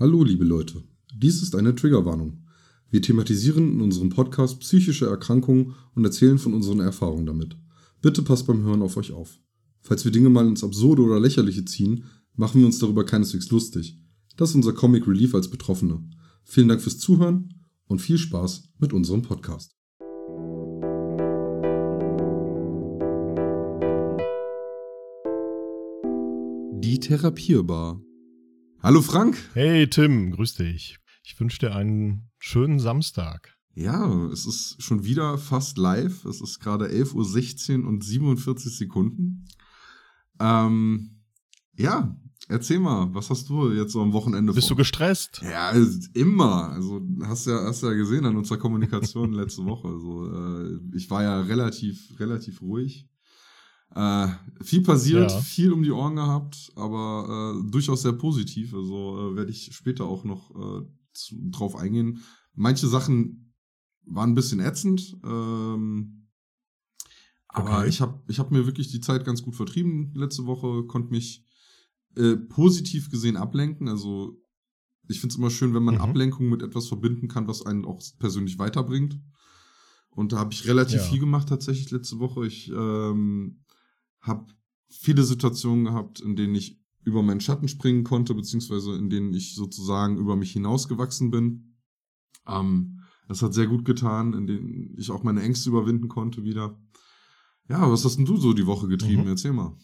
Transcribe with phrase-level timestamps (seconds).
[0.00, 0.84] Hallo, liebe Leute.
[1.12, 2.44] Dies ist eine Triggerwarnung.
[2.88, 7.56] Wir thematisieren in unserem Podcast psychische Erkrankungen und erzählen von unseren Erfahrungen damit.
[8.00, 9.40] Bitte passt beim Hören auf euch auf.
[9.80, 12.04] Falls wir Dinge mal ins Absurde oder Lächerliche ziehen,
[12.36, 13.98] machen wir uns darüber keineswegs lustig.
[14.36, 16.08] Das ist unser Comic Relief als Betroffene.
[16.44, 19.74] Vielen Dank fürs Zuhören und viel Spaß mit unserem Podcast.
[26.84, 28.00] Die Therapierbar.
[28.80, 29.36] Hallo Frank.
[29.54, 30.98] Hey Tim, grüß dich.
[31.24, 33.56] Ich wünsche dir einen schönen Samstag.
[33.74, 36.24] Ja, es ist schon wieder fast live.
[36.24, 39.46] Es ist gerade 11.16 Uhr und 47 Sekunden.
[40.38, 41.24] Ähm,
[41.76, 44.76] ja, erzähl mal, was hast du jetzt so am Wochenende Bist vor?
[44.76, 45.42] du gestresst?
[45.42, 45.72] Ja,
[46.14, 46.70] immer.
[46.70, 49.88] Also hast ja, hast ja gesehen an unserer Kommunikation letzte Woche.
[49.88, 53.08] Also, äh, ich war ja relativ, relativ ruhig.
[53.94, 54.28] Äh,
[54.62, 55.40] viel passiert, Ja.
[55.40, 58.74] viel um die Ohren gehabt, aber äh, durchaus sehr positiv.
[58.74, 62.22] Also äh, werde ich später auch noch äh, zu, drauf eingehen.
[62.54, 63.54] Manche Sachen
[64.04, 66.28] waren ein bisschen ätzend, ähm,
[67.48, 67.88] aber Okay.
[67.88, 71.44] ich habe ich hab mir wirklich die Zeit ganz gut vertrieben letzte Woche, konnte mich
[72.16, 73.88] äh, positiv gesehen ablenken.
[73.88, 74.36] Also
[75.08, 76.00] ich finde es immer schön, wenn man Mhm.
[76.02, 79.18] Ablenkung mit etwas verbinden kann, was einen auch persönlich weiterbringt.
[80.10, 81.02] Und da habe ich relativ Ja.
[81.08, 82.46] viel gemacht tatsächlich letzte Woche.
[82.46, 83.64] Ich ähm,
[84.28, 84.46] habe
[84.88, 89.54] viele Situationen gehabt, in denen ich über meinen Schatten springen konnte, beziehungsweise in denen ich
[89.54, 91.76] sozusagen über mich hinausgewachsen bin.
[92.46, 96.78] Ähm, das hat sehr gut getan, in denen ich auch meine Ängste überwinden konnte wieder.
[97.68, 99.22] Ja, was hast denn du so die Woche getrieben?
[99.22, 99.28] Mhm.
[99.28, 99.76] Erzähl mal.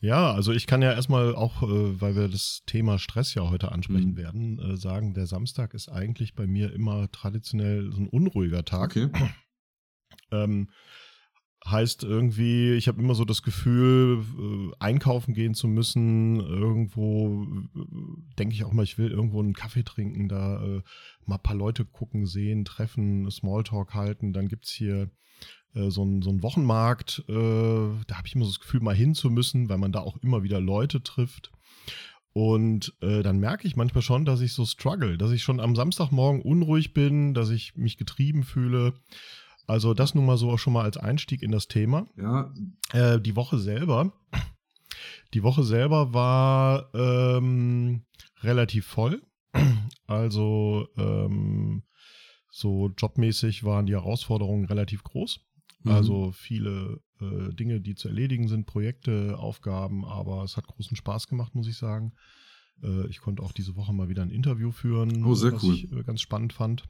[0.00, 3.72] Ja, also ich kann ja erstmal auch, äh, weil wir das Thema Stress ja heute
[3.72, 4.16] ansprechen Mhm.
[4.16, 8.90] werden, äh, sagen, der Samstag ist eigentlich bei mir immer traditionell so ein unruhiger Tag.
[8.90, 9.08] Okay.
[10.30, 10.68] Ähm,
[11.66, 16.40] heißt irgendwie, ich habe immer so das Gefühl, äh, einkaufen gehen zu müssen.
[16.40, 17.78] Irgendwo äh,
[18.38, 20.82] denke ich auch mal, ich will irgendwo einen Kaffee trinken, da äh,
[21.24, 24.32] mal ein paar Leute gucken, sehen, treffen, Smalltalk halten.
[24.32, 25.10] Dann gibt's hier
[25.74, 27.24] äh, so einen so einen Wochenmarkt.
[27.28, 30.00] Äh, da habe ich immer so das Gefühl, mal hin zu müssen, weil man da
[30.00, 31.50] auch immer wieder Leute trifft.
[32.34, 35.76] Und äh, dann merke ich manchmal schon, dass ich so struggle, dass ich schon am
[35.76, 38.94] Samstagmorgen unruhig bin, dass ich mich getrieben fühle.
[39.66, 42.06] Also das nun mal so schon mal als Einstieg in das Thema.
[42.16, 42.52] Ja,
[42.92, 44.12] Äh, die Woche selber,
[45.32, 48.04] die Woche selber war ähm,
[48.42, 49.22] relativ voll.
[50.06, 51.82] Also ähm,
[52.50, 55.40] so jobmäßig waren die Herausforderungen relativ groß.
[55.84, 55.90] Mhm.
[55.90, 61.28] Also viele äh, Dinge, die zu erledigen sind, Projekte, Aufgaben, aber es hat großen Spaß
[61.28, 62.12] gemacht, muss ich sagen.
[62.82, 65.74] Äh, ich konnte auch diese Woche mal wieder ein Interview führen, Oh, was cool.
[65.74, 66.84] ich äh, ganz spannend fand.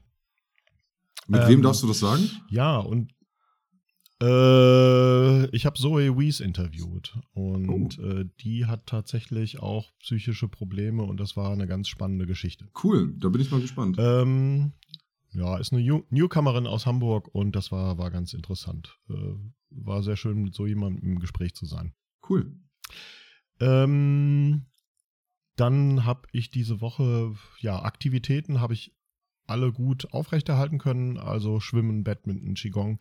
[1.27, 2.29] Mit Ähm, wem darfst du das sagen?
[2.49, 3.13] Ja, und
[4.21, 11.19] äh, ich habe Zoe Wees interviewt und äh, die hat tatsächlich auch psychische Probleme und
[11.19, 12.67] das war eine ganz spannende Geschichte.
[12.81, 13.97] Cool, da bin ich mal gespannt.
[13.99, 14.71] Ähm,
[15.33, 18.97] ja, ist eine Newcomerin aus Hamburg und das war, war ganz interessant.
[19.09, 19.35] Äh,
[19.69, 21.93] war sehr schön, mit so jemandem im Gespräch zu sein.
[22.29, 22.55] Cool.
[23.59, 24.65] Ähm,
[25.57, 28.94] dann habe ich diese Woche, ja, Aktivitäten habe ich
[29.47, 31.17] alle gut aufrechterhalten können.
[31.17, 32.99] Also Schwimmen, Badminton, Qigong.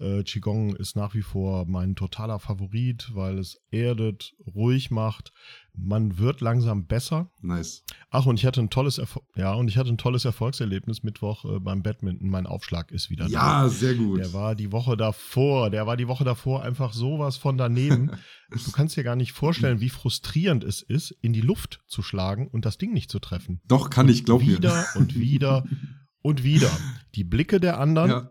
[0.00, 5.32] Äh, Qigong ist nach wie vor mein totaler Favorit, weil es erdet, ruhig macht.
[5.74, 7.30] Man wird langsam besser.
[7.40, 7.84] Nice.
[8.10, 11.44] Ach, und ich hatte ein tolles, Erfol ja, und ich hatte ein tolles Erfolgserlebnis Mittwoch
[11.44, 12.28] äh, beim Badminton.
[12.28, 13.30] Mein Aufschlag ist wieder da.
[13.30, 14.18] Ja, sehr gut.
[14.20, 18.12] Der war die Woche davor, der war die Woche davor einfach sowas von daneben.
[18.50, 22.48] Du kannst dir gar nicht vorstellen, wie frustrierend es ist, in die Luft zu schlagen
[22.48, 23.60] und das Ding nicht zu treffen.
[23.68, 24.56] Doch, kann ich, glaub mir.
[24.56, 25.64] Wieder und wieder
[26.22, 26.70] und wieder.
[27.14, 28.10] Die Blicke der anderen.
[28.10, 28.30] Ja,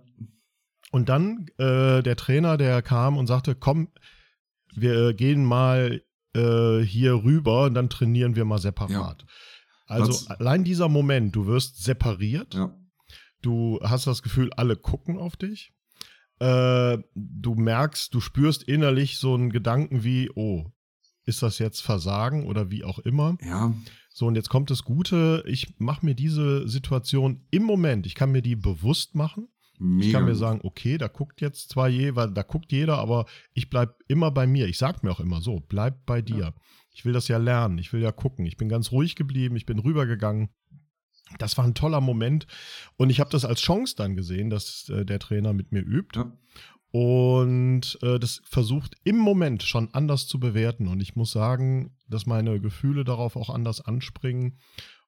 [0.91, 3.89] Und dann äh, der Trainer, der kam und sagte, komm,
[4.75, 6.01] wir gehen mal
[6.35, 9.25] äh, hier rüber und dann trainieren wir mal separat.
[9.85, 12.53] Also Was- allein dieser Moment, du wirst separiert.
[12.53, 12.73] ja.
[13.43, 15.71] Du hast das Gefühl, alle gucken auf dich.
[16.39, 20.65] Äh, du merkst, du spürst innerlich so einen Gedanken wie, oh,
[21.25, 23.37] ist das jetzt Versagen oder wie auch immer.
[23.43, 23.73] Ja,
[24.09, 28.31] So, und jetzt kommt das Gute, ich mache mir diese Situation im Moment, ich kann
[28.31, 29.47] mir die bewusst machen.
[29.77, 30.05] Mega.
[30.07, 33.25] Ich kann mir sagen, okay, da guckt jetzt zwar je, weil da guckt jeder, aber
[33.53, 34.67] ich bleib immer bei mir.
[34.67, 36.53] Ich sag mir auch immer so, bleib bei dir.
[36.93, 38.45] Ich will das ja lernen, ich will ja gucken.
[38.45, 40.49] Ich bin ganz ruhig geblieben, ich bin rübergegangen.
[41.39, 42.47] Das war ein toller Moment
[42.95, 46.17] und ich habe das als Chance dann gesehen, dass äh, der Trainer mit mir übt
[46.17, 46.31] Ja.
[46.91, 52.25] und äh, das versucht im Moment schon anders zu bewerten und ich muss sagen, dass
[52.25, 54.59] meine Gefühle darauf auch anders anspringen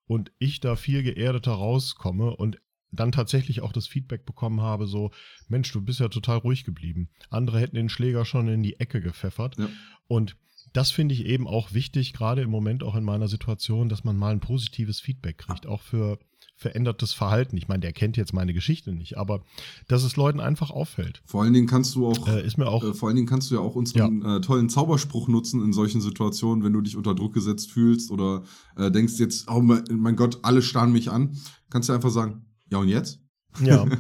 [0.08, 2.60] und ich da viel geerdeter rauskomme und
[2.92, 5.12] dann tatsächlich auch das Feedback bekommen habe, so,
[5.48, 7.10] Mensch, du bist ja total ruhig geblieben.
[7.30, 9.58] Andere hätten den Schläger schon in die Ecke gepfeffert.
[9.58, 9.70] Ja.
[10.08, 10.36] Und
[10.74, 14.18] das finde ich eben auch wichtig, gerade im Moment auch in meiner Situation, dass man
[14.18, 16.20] mal ein positives Feedback kriegt, auch für
[16.56, 17.56] verändertes Verhalten.
[17.56, 19.44] Ich meine, der kennt jetzt meine Geschichte nicht, aber
[19.88, 21.22] dass es Leuten einfach auffällt.
[21.26, 23.50] Vor allen Dingen kannst du auch, äh, ist mir auch äh, vor allen Dingen kannst
[23.50, 24.38] du ja auch unseren ja.
[24.38, 28.44] Äh, tollen Zauberspruch nutzen in solchen Situationen, wenn du dich unter Druck gesetzt fühlst oder
[28.76, 31.38] äh, denkst jetzt, oh mein, mein Gott, alle starren mich an.
[31.70, 33.20] Kannst du einfach sagen, ja und jetzt?
[33.62, 33.86] Ja.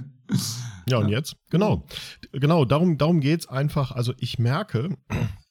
[0.87, 1.35] Ja, und jetzt?
[1.49, 1.85] Genau.
[2.31, 3.91] Genau, darum, darum geht es einfach.
[3.91, 4.97] Also ich merke,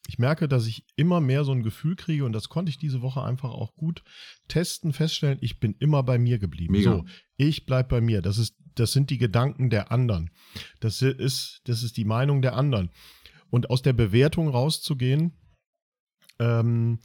[0.09, 3.03] ich merke, dass ich immer mehr so ein Gefühl kriege und das konnte ich diese
[3.03, 4.03] Woche einfach auch gut
[4.49, 6.73] testen, feststellen, ich bin immer bei mir geblieben.
[6.73, 6.93] Mega.
[6.93, 7.05] So,
[7.37, 8.23] ich bleib bei mir.
[8.23, 10.31] Das ist, das sind die Gedanken der anderen.
[10.81, 12.91] Das ist, das ist die Meinung der anderen.
[13.51, 15.33] Und aus der Bewertung rauszugehen,
[16.39, 17.01] ähm,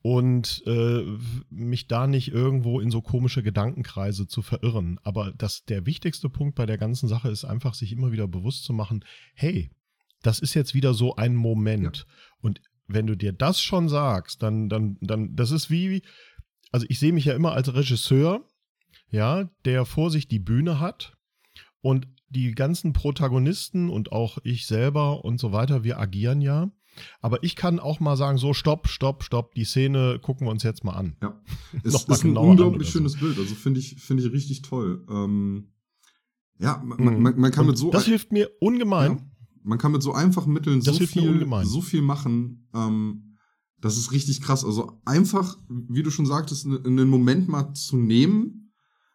[0.00, 1.04] und äh,
[1.50, 5.00] mich da nicht irgendwo in so komische Gedankenkreise zu verirren.
[5.02, 8.64] Aber das, der wichtigste Punkt bei der ganzen Sache ist einfach, sich immer wieder bewusst
[8.64, 9.04] zu machen,
[9.34, 9.70] hey,
[10.22, 11.96] das ist jetzt wieder so ein Moment.
[11.98, 12.04] Ja.
[12.40, 16.02] Und wenn du dir das schon sagst, dann, dann, dann, das ist wie,
[16.72, 18.44] also ich sehe mich ja immer als Regisseur,
[19.10, 21.16] ja, der vor sich die Bühne hat
[21.80, 26.70] und die ganzen Protagonisten und auch ich selber und so weiter, wir agieren ja.
[27.20, 30.62] Aber ich kann auch mal sagen, so stopp, stopp, stopp, die Szene gucken wir uns
[30.62, 31.16] jetzt mal an.
[31.22, 31.40] Ja,
[31.82, 33.20] es ist ein unglaublich schönes so.
[33.20, 33.38] Bild.
[33.38, 35.04] Also finde ich, finde ich richtig toll.
[35.10, 35.72] Ähm,
[36.58, 37.90] ja, man, man, man kann Und mit so.
[37.90, 39.12] Das hilft mir ungemein.
[39.12, 39.22] Ja,
[39.62, 42.68] man kann mit so einfachen Mitteln so viel, so viel machen.
[42.74, 43.36] Ähm,
[43.80, 44.64] das ist richtig krass.
[44.64, 48.67] Also einfach, wie du schon sagtest, einen Moment mal zu nehmen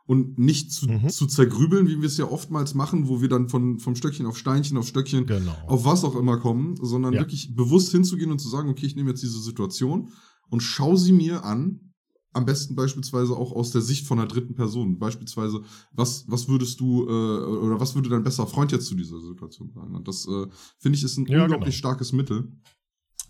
[0.05, 1.09] und nicht zu, mhm.
[1.09, 4.37] zu zergrübeln, wie wir es ja oftmals machen, wo wir dann von, vom Stöckchen auf
[4.37, 5.55] Steinchen auf Stöckchen genau.
[5.67, 7.21] auf was auch immer kommen, sondern ja.
[7.21, 10.09] wirklich bewusst hinzugehen und zu sagen, okay, ich nehme jetzt diese Situation
[10.49, 11.93] und schaue sie mir an,
[12.33, 14.97] am besten beispielsweise auch aus der Sicht von einer dritten Person.
[14.97, 15.61] Beispielsweise,
[15.91, 19.71] was, was würdest du, äh, oder was würde dein besser Freund jetzt zu dieser Situation
[19.71, 19.95] sagen?
[19.95, 20.47] Und das, äh,
[20.79, 21.77] finde ich, ist ein ja, unglaublich genau.
[21.77, 22.51] starkes Mittel.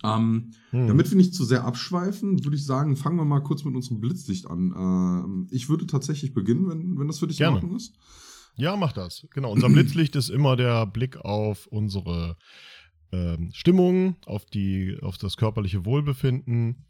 [0.04, 0.88] Ähm, hm.
[0.88, 4.02] Damit wir nicht zu sehr abschweifen, würde ich sagen, fangen wir mal kurz mit unserem
[4.02, 4.74] Blitzlicht an.
[4.76, 7.58] Ähm, ich würde tatsächlich beginnen, wenn, wenn das für dich Gerne.
[7.58, 7.96] in Ordnung ist.
[8.56, 9.26] Ja, mach das.
[9.32, 9.52] Genau.
[9.52, 12.38] Unser Blitzlicht ist immer der Blick auf unsere
[13.12, 16.86] ähm, Stimmung, auf, die, auf das körperliche Wohlbefinden,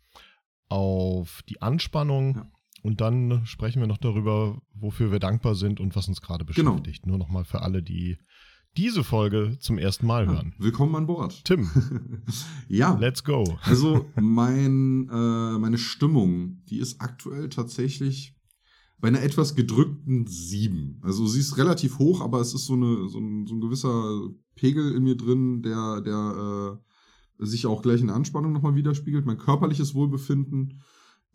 [0.70, 2.36] auf die Anspannung.
[2.36, 2.52] Ja.
[2.82, 6.72] Und dann sprechen wir noch darüber, wofür wir dankbar sind und was uns gerade genau.
[6.72, 7.04] beschäftigt.
[7.04, 7.18] Genau.
[7.18, 8.18] Nur nochmal für alle, die
[8.78, 10.54] diese Folge zum ersten Mal hören.
[10.58, 11.46] Ja, willkommen an Bord.
[11.46, 11.70] Tim.
[12.68, 12.98] ja.
[12.98, 13.58] Let's go.
[13.62, 18.36] also mein, äh, meine Stimmung, die ist aktuell tatsächlich
[19.00, 21.00] bei einer etwas gedrückten 7.
[21.02, 24.30] Also sie ist relativ hoch, aber es ist so, eine, so, ein, so ein gewisser
[24.56, 26.80] Pegel in mir drin, der, der
[27.40, 29.26] äh, sich auch gleich in der Anspannung nochmal widerspiegelt.
[29.26, 30.82] Mein körperliches Wohlbefinden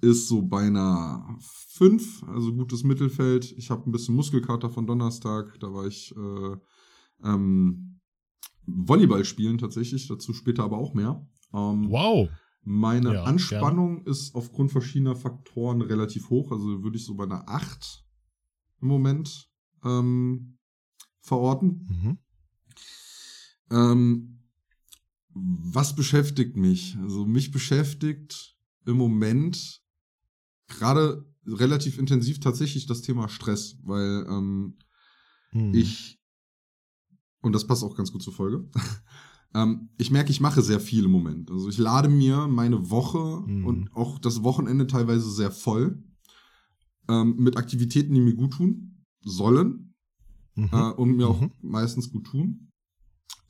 [0.01, 3.53] ist so bei einer 5, also gutes Mittelfeld.
[3.57, 6.57] Ich habe ein bisschen Muskelkater von Donnerstag, da war ich äh,
[7.25, 8.01] ähm,
[8.67, 11.27] Volleyball spielen tatsächlich, dazu später aber auch mehr.
[11.53, 12.29] Ähm, wow.
[12.63, 14.11] Meine ja, Anspannung gerne.
[14.11, 18.05] ist aufgrund verschiedener Faktoren relativ hoch, also würde ich so bei einer 8
[18.83, 19.51] im Moment
[19.85, 20.59] ähm,
[21.21, 21.87] verorten.
[21.89, 22.19] Mhm.
[23.71, 24.39] Ähm,
[25.35, 26.97] was beschäftigt mich?
[27.01, 28.57] Also mich beschäftigt
[28.87, 29.83] im Moment
[30.67, 34.79] gerade relativ intensiv tatsächlich das Thema Stress, weil ähm,
[35.53, 35.75] mhm.
[35.75, 36.18] ich
[37.41, 38.69] und das passt auch ganz gut zur Folge.
[39.55, 41.51] ähm, ich merke, ich mache sehr viel im Moment.
[41.51, 43.67] Also ich lade mir meine Woche mhm.
[43.67, 46.03] und auch das Wochenende teilweise sehr voll
[47.09, 49.95] ähm, mit Aktivitäten, die mir gut tun sollen
[50.55, 50.69] mhm.
[50.73, 51.53] äh, und mir auch mhm.
[51.63, 52.71] meistens gut tun.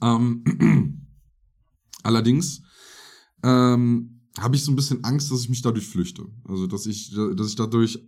[0.01, 0.45] Ähm,
[2.03, 2.63] allerdings
[3.43, 6.27] ähm, habe ich so ein bisschen Angst, dass ich mich dadurch flüchte.
[6.45, 7.99] Also dass ich, dass ich dadurch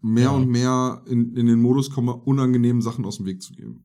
[0.00, 0.30] mehr ja.
[0.30, 3.84] und mehr in, in den Modus komme, unangenehmen Sachen aus dem Weg zu gehen.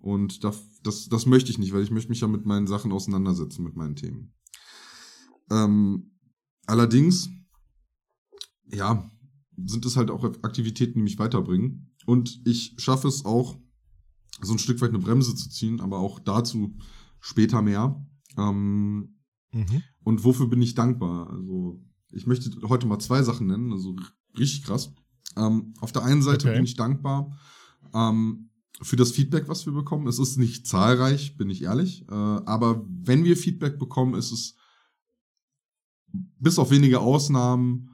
[0.00, 2.92] Und das, das, das möchte ich nicht, weil ich möchte mich ja mit meinen Sachen
[2.92, 4.32] auseinandersetzen, mit meinen Themen.
[5.50, 6.12] Ähm,
[6.66, 7.28] allerdings,
[8.66, 9.10] ja,
[9.56, 11.94] sind es halt auch Aktivitäten, die mich weiterbringen.
[12.06, 13.58] Und ich schaffe es auch,
[14.40, 16.76] so ein Stück weit eine Bremse zu ziehen, aber auch dazu
[17.20, 18.02] später mehr.
[18.38, 19.16] Ähm,
[19.52, 19.82] mhm.
[20.02, 21.30] Und wofür bin ich dankbar?
[21.30, 23.94] Also, ich möchte heute mal zwei Sachen nennen, also
[24.38, 24.92] richtig krass.
[25.36, 26.56] Ähm, auf der einen Seite okay.
[26.56, 27.38] bin ich dankbar,
[27.94, 28.49] ähm,
[28.82, 30.06] für das Feedback, was wir bekommen.
[30.06, 32.06] Es ist nicht zahlreich, bin ich ehrlich.
[32.08, 34.56] Äh, aber wenn wir Feedback bekommen, ist es
[36.12, 37.90] bis auf wenige Ausnahmen,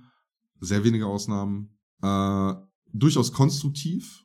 [0.60, 2.54] sehr wenige Ausnahmen, äh,
[2.92, 4.24] durchaus konstruktiv.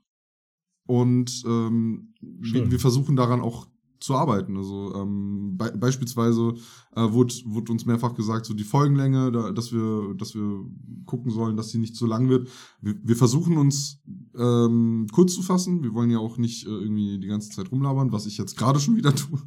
[0.86, 3.68] Und ähm, wir, wir, versuchen daran auch
[4.02, 4.58] zu arbeiten.
[4.58, 6.54] Also ähm, be beispielsweise
[6.96, 10.66] äh, wurde, wurde uns mehrfach gesagt, so die Folgenlänge, da, dass wir, dass wir
[11.06, 12.50] gucken sollen, dass sie nicht zu lang wird.
[12.82, 14.02] Wir, wir versuchen uns
[14.38, 15.84] ähm, kurz zu fassen.
[15.84, 18.80] Wir wollen ja auch nicht äh, irgendwie die ganze Zeit rumlabern, was ich jetzt gerade
[18.80, 19.40] schon wieder tue.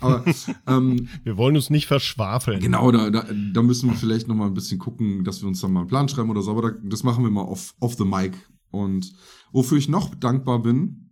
[0.00, 0.24] Aber
[0.66, 2.60] ähm, wir wollen uns nicht verschwafeln.
[2.60, 5.60] Genau, da, da, da müssen wir vielleicht noch mal ein bisschen gucken, dass wir uns
[5.60, 6.50] dann mal einen Plan schreiben oder so.
[6.50, 8.36] Aber da, das machen wir mal off, off the mic.
[8.70, 9.12] Und
[9.52, 11.11] wofür ich noch dankbar bin,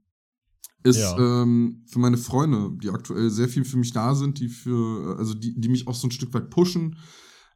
[0.82, 1.42] ist ja.
[1.42, 5.34] ähm, für meine Freunde, die aktuell sehr viel für mich da sind, die für, also
[5.34, 6.96] die, die mich auch so ein Stück weit pushen,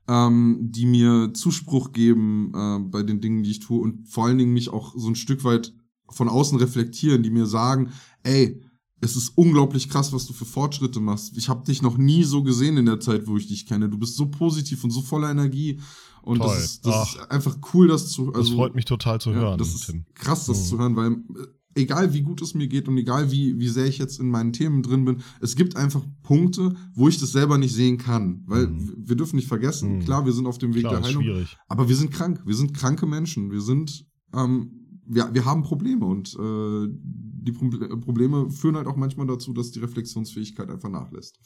[0.09, 4.38] ähm, die mir Zuspruch geben äh, bei den Dingen, die ich tue und vor allen
[4.38, 5.73] Dingen mich auch so ein Stück weit
[6.11, 7.90] von außen reflektieren, die mir sagen,
[8.23, 8.62] ey,
[9.00, 11.37] es ist unglaublich krass, was du für Fortschritte machst.
[11.37, 13.88] Ich habe dich noch nie so gesehen in der Zeit, wo ich dich kenne.
[13.88, 15.81] Du bist so positiv und so voller Energie.
[16.23, 16.49] Und Toll.
[16.49, 18.28] das, ist, das ist einfach cool, das zu.
[18.28, 19.59] Also, das freut mich total zu ja, hören.
[19.59, 20.07] Das ist Tim.
[20.14, 20.64] krass, das mhm.
[20.64, 23.87] zu hören, weil äh, egal wie gut es mir geht und egal wie, wie sehr
[23.87, 27.59] ich jetzt in meinen Themen drin bin, es gibt einfach Punkte, wo ich das selber
[27.59, 28.43] nicht sehen kann.
[28.47, 28.95] Weil mhm.
[28.97, 30.00] wir dürfen nicht vergessen, mhm.
[30.00, 31.23] klar, wir sind auf dem Weg klar, der Heilung.
[31.23, 31.57] Schwierig.
[31.69, 32.43] Aber wir sind krank.
[32.45, 33.50] Wir sind kranke Menschen.
[33.50, 37.69] Wir sind, ähm, wir, wir haben Probleme und äh, die Pro
[38.00, 41.38] Probleme führen halt auch manchmal dazu, dass die Reflexionsfähigkeit einfach nachlässt.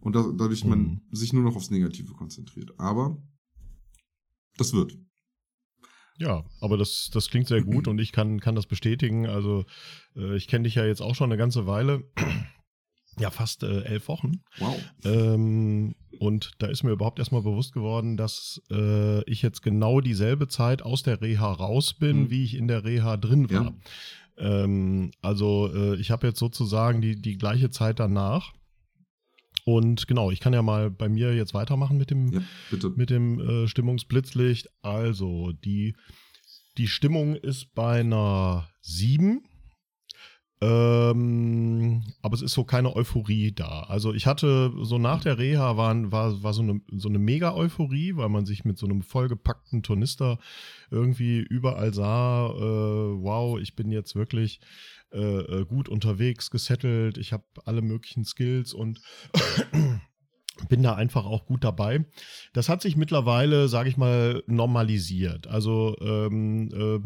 [0.00, 0.70] Und da, dadurch mhm.
[0.70, 2.72] man sich nur noch aufs Negative konzentriert.
[2.78, 3.22] Aber
[4.56, 4.98] das wird.
[6.18, 9.26] Ja, aber das, das klingt sehr gut und ich kann, kann das bestätigen.
[9.26, 9.64] Also
[10.16, 12.04] äh, ich kenne dich ja jetzt auch schon eine ganze Weile.
[13.20, 14.42] Ja, fast äh, elf Wochen.
[14.58, 14.76] Wow.
[15.04, 20.48] Ähm, und da ist mir überhaupt erstmal bewusst geworden, dass äh, ich jetzt genau dieselbe
[20.48, 22.30] Zeit aus der Reha raus bin, mhm.
[22.30, 23.72] wie ich in der Reha drin war.
[24.36, 24.64] Ja.
[24.64, 28.52] Ähm, also äh, ich habe jetzt sozusagen die, die gleiche Zeit danach.
[29.64, 32.40] Und genau, ich kann ja mal bei mir jetzt weitermachen mit dem, ja,
[32.96, 34.68] mit dem äh, Stimmungsblitzlicht.
[34.82, 35.96] Also, die,
[36.76, 39.42] die Stimmung ist bei einer 7.
[40.60, 43.82] Ähm, aber es ist so keine Euphorie da.
[43.82, 48.16] Also ich hatte so nach der Reha war, war, war so eine, so eine Mega-Euphorie,
[48.16, 50.38] weil man sich mit so einem vollgepackten Tornister
[50.90, 54.60] irgendwie überall sah, äh, wow, ich bin jetzt wirklich
[55.14, 59.00] äh, äh, gut unterwegs, gesettelt, ich habe alle möglichen Skills und
[60.68, 62.04] bin da einfach auch gut dabei.
[62.52, 65.46] Das hat sich mittlerweile, sage ich mal, normalisiert.
[65.46, 67.00] Also ähm, äh,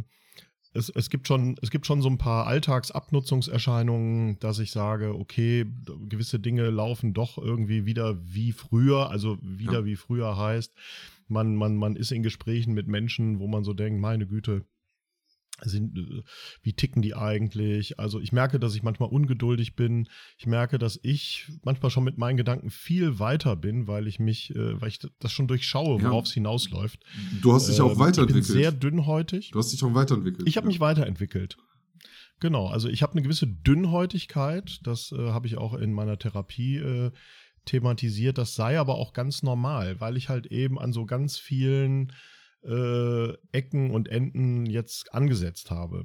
[0.73, 5.67] es, es, gibt schon, es gibt schon so ein paar Alltagsabnutzungserscheinungen, dass ich sage, okay,
[6.09, 9.85] gewisse Dinge laufen doch irgendwie wieder wie früher, also wieder ja.
[9.85, 10.75] wie früher heißt,
[11.27, 14.65] man, man, man ist in Gesprächen mit Menschen, wo man so denkt, meine Güte,
[15.63, 16.23] sind, äh,
[16.63, 17.99] wie ticken die eigentlich?
[17.99, 20.09] Also ich merke, dass ich manchmal ungeduldig bin.
[20.37, 24.55] Ich merke, dass ich manchmal schon mit meinen Gedanken viel weiter bin, weil ich mich,
[24.55, 27.01] äh, weil ich das schon durchschaue, worauf es hinausläuft.
[27.41, 28.45] Du hast dich auch ähm, weiterentwickelt.
[28.45, 29.51] Ich bin sehr dünnhäutig.
[29.51, 30.49] Du hast dich auch weiterentwickelt.
[30.49, 30.69] Ich habe ja.
[30.69, 31.57] mich weiterentwickelt.
[32.41, 34.81] Genau, also ich habe eine gewisse Dünnhäutigkeit.
[34.85, 37.11] Das äh, habe ich auch in meiner Therapie äh,
[37.65, 38.39] thematisiert.
[38.39, 42.13] Das sei aber auch ganz normal, weil ich halt eben an so ganz vielen
[42.69, 46.05] äh, Ecken und Enden jetzt angesetzt habe.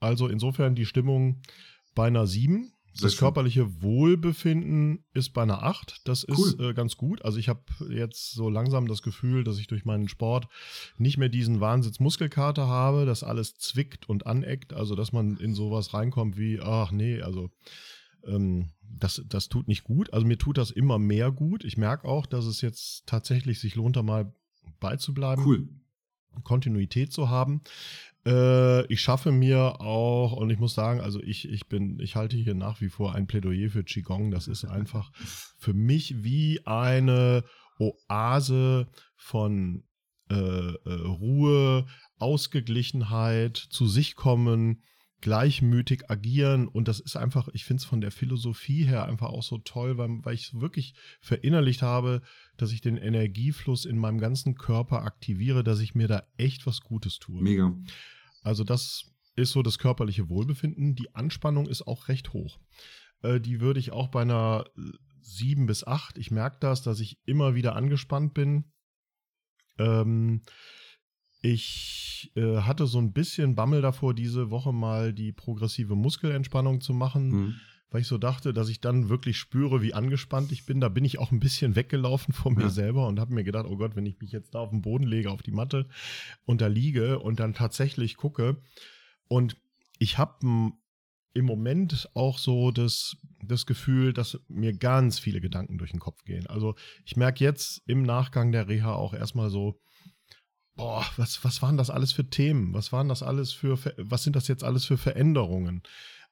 [0.00, 1.40] Also insofern die Stimmung
[1.94, 2.70] bei einer 7.
[2.96, 6.02] Sehr das körperliche Wohlbefinden ist bei einer 8.
[6.04, 6.70] Das ist cool.
[6.70, 7.24] äh, ganz gut.
[7.24, 10.46] Also ich habe jetzt so langsam das Gefühl, dass ich durch meinen Sport
[10.96, 14.74] nicht mehr diesen Wahnsinnsmuskelkater habe, dass alles zwickt und aneckt.
[14.74, 17.50] Also dass man in sowas reinkommt wie, ach nee, also
[18.26, 20.12] ähm, das, das tut nicht gut.
[20.12, 21.64] Also mir tut das immer mehr gut.
[21.64, 24.32] Ich merke auch, dass es jetzt tatsächlich sich lohnt, da mal
[24.78, 25.44] beizubleiben.
[25.44, 25.68] Cool.
[26.42, 27.62] Kontinuität zu haben.
[28.26, 32.36] Äh, ich schaffe mir auch, und ich muss sagen, also ich, ich bin, ich halte
[32.36, 34.30] hier nach wie vor ein Plädoyer für Qigong.
[34.30, 35.12] Das ist einfach
[35.58, 37.44] für mich wie eine
[37.78, 39.84] Oase von
[40.30, 41.86] äh, äh, Ruhe,
[42.18, 44.82] Ausgeglichenheit, zu sich kommen,
[45.24, 49.42] gleichmütig agieren und das ist einfach, ich finde es von der Philosophie her einfach auch
[49.42, 52.20] so toll, weil, weil ich wirklich verinnerlicht habe,
[52.58, 56.82] dass ich den Energiefluss in meinem ganzen Körper aktiviere, dass ich mir da echt was
[56.82, 57.42] Gutes tue.
[57.42, 57.74] Mega.
[58.42, 60.94] Also das ist so das körperliche Wohlbefinden.
[60.94, 62.60] Die Anspannung ist auch recht hoch.
[63.22, 64.66] Äh, die würde ich auch bei einer
[65.22, 68.66] 7 bis 8, ich merke das, dass ich immer wieder angespannt bin.
[69.78, 70.42] Ähm,
[71.44, 76.94] ich äh, hatte so ein bisschen Bammel davor, diese Woche mal die progressive Muskelentspannung zu
[76.94, 77.54] machen, mhm.
[77.90, 80.80] weil ich so dachte, dass ich dann wirklich spüre, wie angespannt ich bin.
[80.80, 82.68] Da bin ich auch ein bisschen weggelaufen von mir ja.
[82.70, 85.04] selber und habe mir gedacht, oh Gott, wenn ich mich jetzt da auf den Boden
[85.04, 85.86] lege, auf die Matte
[86.46, 88.56] und da liege und dann tatsächlich gucke.
[89.28, 89.58] Und
[89.98, 90.72] ich habe
[91.34, 96.24] im Moment auch so das, das Gefühl, dass mir ganz viele Gedanken durch den Kopf
[96.24, 96.46] gehen.
[96.46, 96.74] Also
[97.04, 99.78] ich merke jetzt im Nachgang der Reha auch erstmal so,
[100.76, 102.72] boah, was, was waren das alles für Themen?
[102.74, 105.82] Was waren das alles für, was sind das jetzt alles für Veränderungen?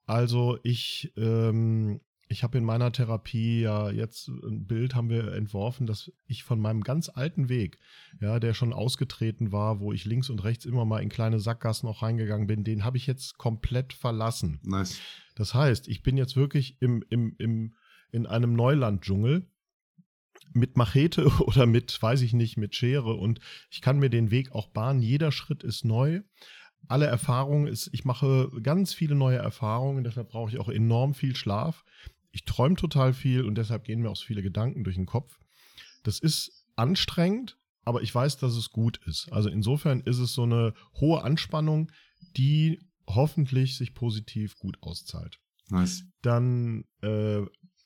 [0.04, 5.86] Also ich, ähm, ich habe in meiner Therapie ja jetzt ein Bild haben wir entworfen,
[5.86, 7.78] dass ich von meinem ganz alten Weg,
[8.20, 11.88] ja, der schon ausgetreten war, wo ich links und rechts immer mal in kleine Sackgassen
[11.88, 14.60] auch reingegangen bin, den habe ich jetzt komplett verlassen.
[14.64, 14.98] Nice.
[15.34, 17.74] Das heißt, ich bin jetzt wirklich im, im, im
[18.12, 19.46] in einem Neulanddschungel
[20.54, 23.40] mit Machete oder mit, weiß ich nicht, mit Schere und
[23.70, 25.00] ich kann mir den Weg auch bahnen.
[25.00, 26.20] Jeder Schritt ist neu.
[26.88, 31.36] Alle Erfahrungen ist, ich mache ganz viele neue Erfahrungen, deshalb brauche ich auch enorm viel
[31.36, 31.84] Schlaf.
[32.32, 35.38] Ich träume total viel und deshalb gehen mir auch so viele Gedanken durch den Kopf.
[36.02, 39.30] Das ist anstrengend, aber ich weiß, dass es gut ist.
[39.32, 41.92] Also insofern ist es so eine hohe Anspannung,
[42.36, 45.38] die hoffentlich sich positiv gut auszahlt.
[45.68, 46.04] Nice.
[46.22, 47.42] Dann äh,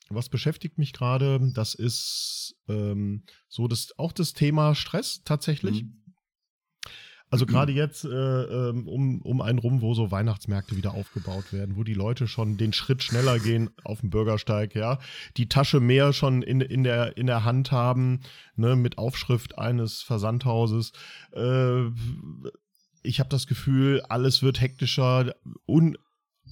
[0.09, 1.39] was beschäftigt mich gerade?
[1.53, 5.83] Das ist ähm, so das auch das Thema Stress tatsächlich.
[5.83, 6.03] Mhm.
[7.29, 11.75] Also gerade jetzt äh, ähm, um, um einen rum, wo so Weihnachtsmärkte wieder aufgebaut werden,
[11.75, 14.99] wo die Leute schon den Schritt schneller gehen auf dem Bürgersteig, ja,
[15.35, 18.21] die Tasche mehr schon in, in, der, in der Hand haben,
[18.55, 20.93] ne, mit Aufschrift eines Versandhauses.
[21.33, 21.87] Äh,
[23.03, 25.33] ich habe das Gefühl, alles wird hektischer,
[25.65, 25.97] un,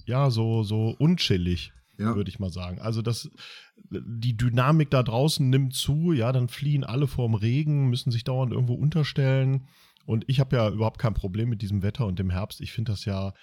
[0.06, 2.14] ja, so, so unchillig ja.
[2.14, 2.78] würde ich mal sagen.
[2.80, 3.30] Also das,
[3.90, 8.52] die Dynamik da draußen nimmt zu, ja, dann fliehen alle vorm Regen, müssen sich dauernd
[8.52, 9.68] irgendwo unterstellen.
[10.04, 12.60] Und ich habe ja überhaupt kein Problem mit diesem Wetter und dem Herbst.
[12.60, 13.34] Ich finde das ja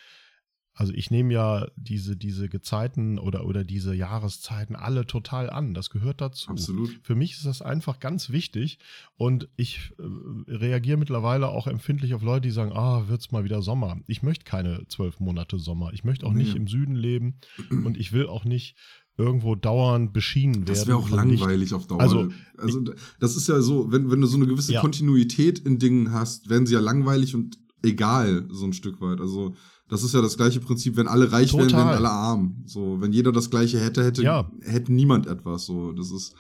[0.75, 5.75] also ich nehme ja diese, diese Gezeiten oder, oder diese Jahreszeiten alle total an.
[5.75, 6.50] Das gehört dazu.
[6.50, 7.00] Absolut.
[7.03, 8.80] Für mich ist das einfach ganz wichtig.
[9.15, 13.62] Und ich äh, reagiere mittlerweile auch empfindlich auf Leute, die sagen, ah, wird's mal wieder
[13.62, 14.00] Sommer.
[14.08, 15.94] Ich möchte keine zwölf Monate Sommer.
[15.94, 16.44] Ich möchte auch nee.
[16.44, 17.36] nicht im Süden leben
[17.70, 18.75] und ich will auch nicht
[19.15, 20.65] irgendwo dauernd beschienen werden.
[20.65, 21.74] Das wäre auch langweilig Licht.
[21.74, 22.01] auf Dauer.
[22.01, 22.84] Also, also
[23.20, 24.82] das ist ja so, wenn, wenn du so eine gewisse ja.
[24.82, 29.22] Kontinuität in Dingen hast, werden sie ja langweilig und egal, so ein Stück weit.
[29.22, 29.53] Also
[29.93, 31.67] das ist ja das gleiche Prinzip, wenn alle reich Total.
[31.67, 32.55] wären, wären alle arm.
[32.65, 34.50] So, wenn jeder das gleiche hätte, hätte, ja.
[34.62, 35.65] hätte niemand etwas.
[35.65, 36.33] So, das ist,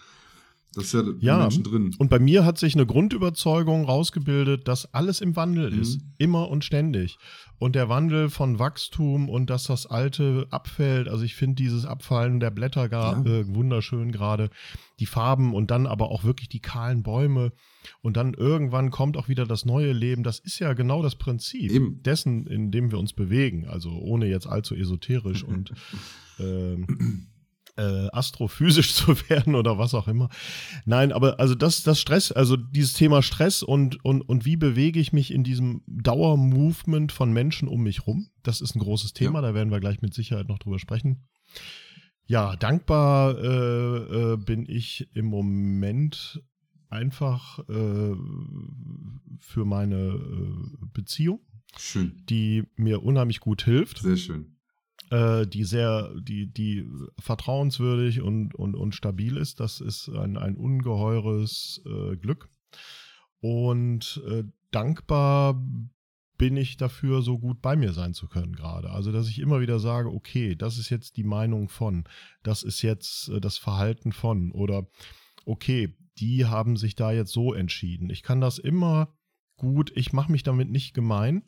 [0.75, 1.95] das ist ja, ja Menschen drin.
[1.97, 5.81] Und bei mir hat sich eine Grundüberzeugung rausgebildet, dass alles im Wandel mhm.
[5.81, 6.01] ist.
[6.17, 7.17] Immer und ständig.
[7.59, 11.07] Und der Wandel von Wachstum und dass das Alte abfällt.
[11.07, 13.31] Also ich finde dieses Abfallen der Blätter gar, ja.
[13.31, 14.49] äh, wunderschön gerade.
[14.99, 17.51] Die Farben und dann aber auch wirklich die kahlen Bäume.
[18.01, 20.23] Und dann irgendwann kommt auch wieder das neue Leben.
[20.23, 22.01] Das ist ja genau das Prinzip Eben.
[22.01, 23.67] dessen, in dem wir uns bewegen.
[23.67, 25.73] Also ohne jetzt allzu esoterisch und
[26.39, 27.27] ähm,
[27.75, 30.29] äh, astrophysisch zu werden oder was auch immer.
[30.85, 34.99] Nein, aber also das, das Stress, also dieses Thema Stress und, und, und wie bewege
[34.99, 39.39] ich mich in diesem Dauermovement von Menschen um mich rum, das ist ein großes Thema,
[39.39, 39.47] ja.
[39.47, 41.27] da werden wir gleich mit Sicherheit noch drüber sprechen.
[42.25, 46.41] Ja, dankbar äh, äh, bin ich im Moment
[46.89, 48.15] einfach äh,
[49.39, 51.41] für meine äh, Beziehung,
[51.75, 52.23] schön.
[52.29, 53.99] die mir unheimlich gut hilft.
[53.99, 54.52] Sehr schön.
[55.13, 59.59] Äh, die sehr, die, die vertrauenswürdig und, und, und stabil ist.
[59.59, 62.49] Das ist ein, ein ungeheures äh, Glück.
[63.39, 65.63] Und äh, dankbar
[66.39, 68.89] bin ich dafür, so gut bei mir sein zu können gerade.
[68.89, 72.05] Also, dass ich immer wieder sage, okay, das ist jetzt die Meinung von,
[72.41, 74.87] das ist jetzt äh, das Verhalten von oder
[75.45, 78.09] okay, die haben sich da jetzt so entschieden.
[78.09, 79.13] Ich kann das immer
[79.57, 81.43] gut, ich mache mich damit nicht gemein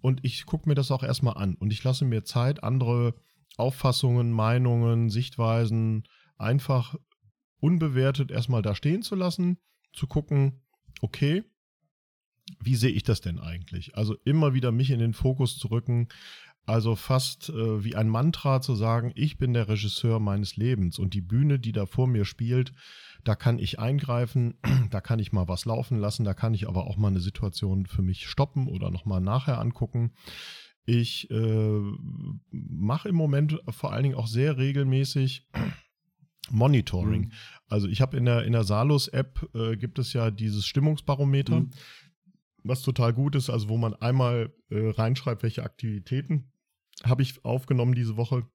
[0.00, 3.14] und ich gucke mir das auch erstmal an und ich lasse mir Zeit, andere
[3.56, 6.04] Auffassungen, Meinungen, Sichtweisen
[6.36, 6.94] einfach
[7.60, 9.58] unbewertet erstmal da stehen zu lassen,
[9.92, 10.62] zu gucken,
[11.00, 11.44] okay,
[12.58, 13.96] wie sehe ich das denn eigentlich?
[13.96, 16.08] Also immer wieder mich in den Fokus zu rücken,
[16.66, 21.14] also fast äh, wie ein Mantra zu sagen, ich bin der Regisseur meines Lebens und
[21.14, 22.72] die Bühne, die da vor mir spielt,
[23.24, 24.54] da kann ich eingreifen,
[24.90, 27.86] da kann ich mal was laufen lassen, da kann ich aber auch mal eine Situation
[27.86, 30.12] für mich stoppen oder nochmal nachher angucken.
[30.84, 31.80] Ich äh,
[32.50, 35.46] mache im Moment vor allen Dingen auch sehr regelmäßig
[36.50, 37.22] Monitoring.
[37.22, 37.32] Mhm.
[37.68, 41.60] Also ich habe in der, in der Salus-App äh, gibt es ja dieses Stimmungsbarometer.
[41.60, 41.70] Mhm
[42.62, 46.52] was total gut ist, also wo man einmal äh, reinschreibt, welche Aktivitäten
[47.04, 48.46] habe ich aufgenommen diese Woche,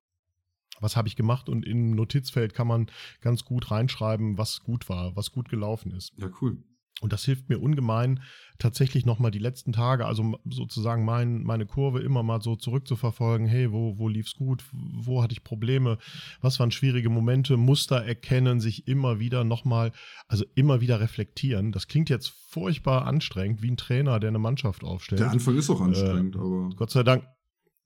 [0.79, 2.91] was habe ich gemacht und im Notizfeld kann man
[3.21, 6.13] ganz gut reinschreiben, was gut war, was gut gelaufen ist.
[6.17, 6.63] Ja, cool.
[7.01, 8.21] Und das hilft mir ungemein,
[8.57, 13.47] tatsächlich nochmal die letzten Tage, also sozusagen mein, meine Kurve immer mal so zurückzuverfolgen.
[13.47, 14.63] Hey, wo, wo lief's gut?
[14.71, 15.97] Wo hatte ich Probleme?
[16.39, 17.57] Was waren schwierige Momente?
[17.57, 19.91] Muster erkennen, sich immer wieder nochmal,
[20.27, 21.73] also immer wieder reflektieren.
[21.73, 25.19] Das klingt jetzt furchtbar anstrengend, wie ein Trainer, der eine Mannschaft aufstellt.
[25.19, 26.69] Der Anfang ist auch anstrengend, äh, aber.
[26.77, 27.27] Gott sei Dank,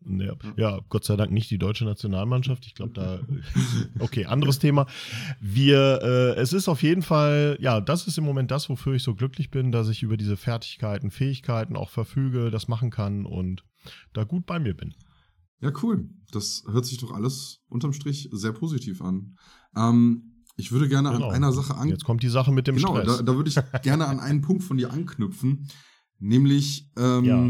[0.05, 2.65] ja, ja, Gott sei Dank nicht die deutsche Nationalmannschaft.
[2.65, 3.19] Ich glaube, da.
[3.99, 4.87] Okay, anderes Thema.
[5.41, 9.03] Wir, äh, es ist auf jeden Fall, ja, das ist im Moment das, wofür ich
[9.03, 13.65] so glücklich bin, dass ich über diese Fertigkeiten, Fähigkeiten auch verfüge, das machen kann und
[14.13, 14.93] da gut bei mir bin.
[15.61, 16.09] Ja, cool.
[16.31, 19.35] Das hört sich doch alles unterm Strich sehr positiv an.
[19.75, 21.27] Ähm, ich würde gerne genau.
[21.27, 21.91] an einer Sache anknüpfen.
[21.91, 23.17] Jetzt kommt die Sache mit dem genau, Stress.
[23.17, 25.67] Da, da würde ich gerne an einen Punkt von dir anknüpfen,
[26.19, 27.45] nämlich ähm, ja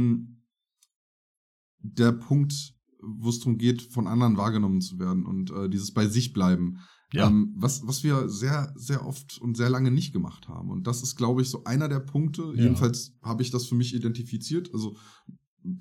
[1.80, 6.08] der Punkt, wo es darum geht, von anderen wahrgenommen zu werden und äh, dieses bei
[6.08, 6.80] sich bleiben.
[7.12, 7.28] Ja.
[7.28, 10.70] Ähm, was, was wir sehr, sehr oft und sehr lange nicht gemacht haben.
[10.70, 12.54] Und das ist, glaube ich, so einer der Punkte.
[12.56, 12.64] Ja.
[12.64, 14.72] Jedenfalls habe ich das für mich identifiziert.
[14.74, 14.96] Also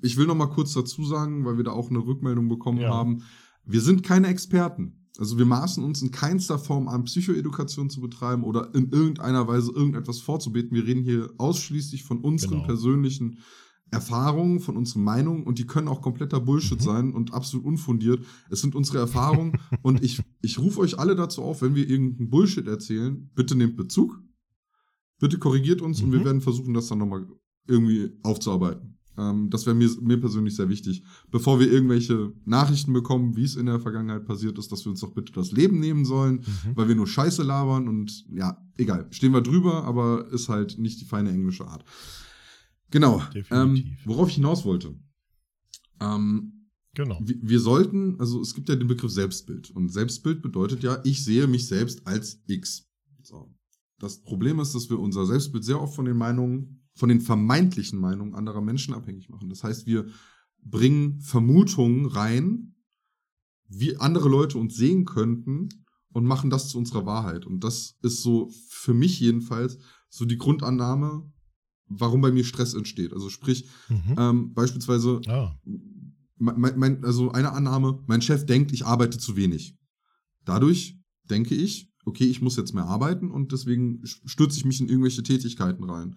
[0.01, 2.89] ich will noch mal kurz dazu sagen, weil wir da auch eine Rückmeldung bekommen ja.
[2.89, 3.23] haben.
[3.63, 5.07] Wir sind keine Experten.
[5.19, 9.71] Also wir maßen uns in keinster Form an, Psychoedukation zu betreiben oder in irgendeiner Weise
[9.71, 10.71] irgendetwas vorzubeten.
[10.71, 12.65] Wir reden hier ausschließlich von unseren genau.
[12.65, 13.39] persönlichen
[13.91, 16.83] Erfahrungen, von unseren Meinungen und die können auch kompletter Bullshit mhm.
[16.83, 18.25] sein und absolut unfundiert.
[18.49, 22.29] Es sind unsere Erfahrungen und ich, ich rufe euch alle dazu auf, wenn wir irgendeinen
[22.29, 24.21] Bullshit erzählen, bitte nehmt Bezug,
[25.19, 26.05] bitte korrigiert uns mhm.
[26.05, 26.25] und wir mhm.
[26.25, 27.27] werden versuchen, das dann nochmal
[27.67, 28.99] irgendwie aufzuarbeiten.
[29.19, 31.03] Ähm, das wäre mir, mir persönlich sehr wichtig.
[31.29, 35.01] Bevor wir irgendwelche Nachrichten bekommen, wie es in der Vergangenheit passiert ist, dass wir uns
[35.01, 36.75] doch bitte das Leben nehmen sollen, mhm.
[36.75, 41.01] weil wir nur Scheiße labern und ja, egal, stehen wir drüber, aber ist halt nicht
[41.01, 41.83] die feine englische Art.
[42.91, 43.21] Genau.
[43.51, 44.95] Ähm, worauf ich hinaus wollte.
[45.99, 47.19] Ähm, genau.
[47.23, 49.71] Wir, wir sollten, also es gibt ja den Begriff Selbstbild.
[49.71, 52.87] Und Selbstbild bedeutet ja, ich sehe mich selbst als X.
[53.21, 53.53] So.
[53.99, 57.99] Das Problem ist, dass wir unser Selbstbild sehr oft von den Meinungen, von den vermeintlichen
[57.99, 59.49] Meinungen anderer Menschen abhängig machen.
[59.49, 60.07] Das heißt, wir
[60.63, 62.75] bringen Vermutungen rein,
[63.67, 65.69] wie andere Leute uns sehen könnten
[66.11, 67.45] und machen das zu unserer Wahrheit.
[67.45, 69.77] Und das ist so für mich jedenfalls
[70.09, 71.31] so die Grundannahme,
[71.89, 73.13] warum bei mir Stress entsteht.
[73.13, 74.15] Also sprich, mhm.
[74.17, 75.59] ähm, beispielsweise, ah.
[76.37, 79.75] mein, mein, also eine Annahme, mein Chef denkt, ich arbeite zu wenig.
[80.45, 80.99] Dadurch
[81.29, 85.23] denke ich, okay, ich muss jetzt mehr arbeiten und deswegen stürze ich mich in irgendwelche
[85.23, 86.15] Tätigkeiten rein.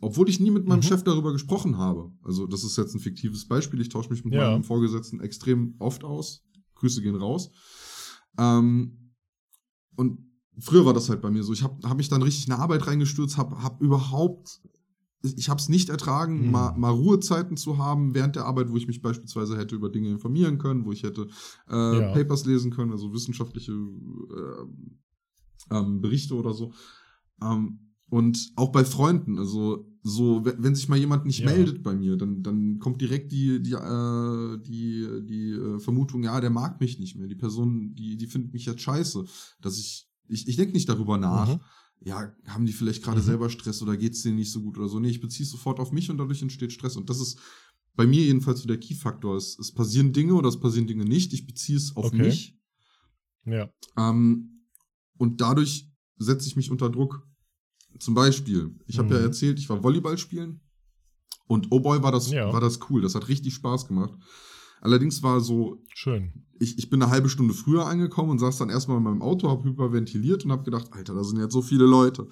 [0.00, 0.84] Obwohl ich nie mit meinem mhm.
[0.84, 2.12] Chef darüber gesprochen habe.
[2.22, 3.80] Also das ist jetzt ein fiktives Beispiel.
[3.80, 4.50] Ich tausche mich mit ja.
[4.50, 6.44] meinem Vorgesetzten extrem oft aus.
[6.74, 7.50] Grüße gehen raus.
[8.38, 9.14] Ähm,
[9.96, 10.18] und
[10.58, 11.52] früher war das halt bei mir so.
[11.54, 14.60] Ich habe hab mich dann richtig in eine Arbeit reingestürzt, habe hab überhaupt
[15.36, 16.50] ich habe es nicht ertragen, hm.
[16.50, 20.10] mal, mal, Ruhezeiten zu haben während der Arbeit, wo ich mich beispielsweise hätte über Dinge
[20.10, 21.28] informieren können, wo ich hätte
[21.68, 22.12] äh, ja.
[22.12, 26.72] Papers lesen können, also wissenschaftliche äh, ähm, Berichte oder so.
[27.42, 31.46] Ähm, und auch bei Freunden, also so, wenn sich mal jemand nicht ja.
[31.46, 36.40] meldet bei mir, dann, dann kommt direkt die, die, äh, die, die äh, Vermutung, ja,
[36.40, 37.26] der mag mich nicht mehr.
[37.26, 39.24] Die Person, die, die findet mich jetzt scheiße.
[39.60, 41.48] Dass ich, ich, ich denke nicht darüber nach.
[41.48, 41.60] Mhm
[42.06, 43.24] ja, haben die vielleicht gerade mhm.
[43.24, 45.00] selber Stress oder geht es denen nicht so gut oder so.
[45.00, 46.96] Nee, ich beziehe es sofort auf mich und dadurch entsteht Stress.
[46.96, 47.40] Und das ist
[47.96, 49.36] bei mir jedenfalls so der Key-Faktor.
[49.36, 51.32] Es, es passieren Dinge oder es passieren Dinge nicht.
[51.32, 52.18] Ich beziehe es auf okay.
[52.18, 52.56] mich.
[53.44, 53.68] Ja.
[53.98, 54.68] Ähm,
[55.18, 57.26] und dadurch setze ich mich unter Druck.
[57.98, 59.14] Zum Beispiel, ich habe mhm.
[59.14, 60.60] ja erzählt, ich war Volleyball spielen
[61.48, 62.52] und oh boy, war das, ja.
[62.52, 63.02] war das cool.
[63.02, 64.14] Das hat richtig Spaß gemacht.
[64.86, 65.82] Allerdings war so.
[65.94, 66.32] Schön.
[66.60, 69.50] Ich, ich bin eine halbe Stunde früher angekommen und saß dann erstmal in meinem Auto,
[69.50, 72.28] hab hyperventiliert und hab gedacht, Alter, da sind jetzt so viele Leute.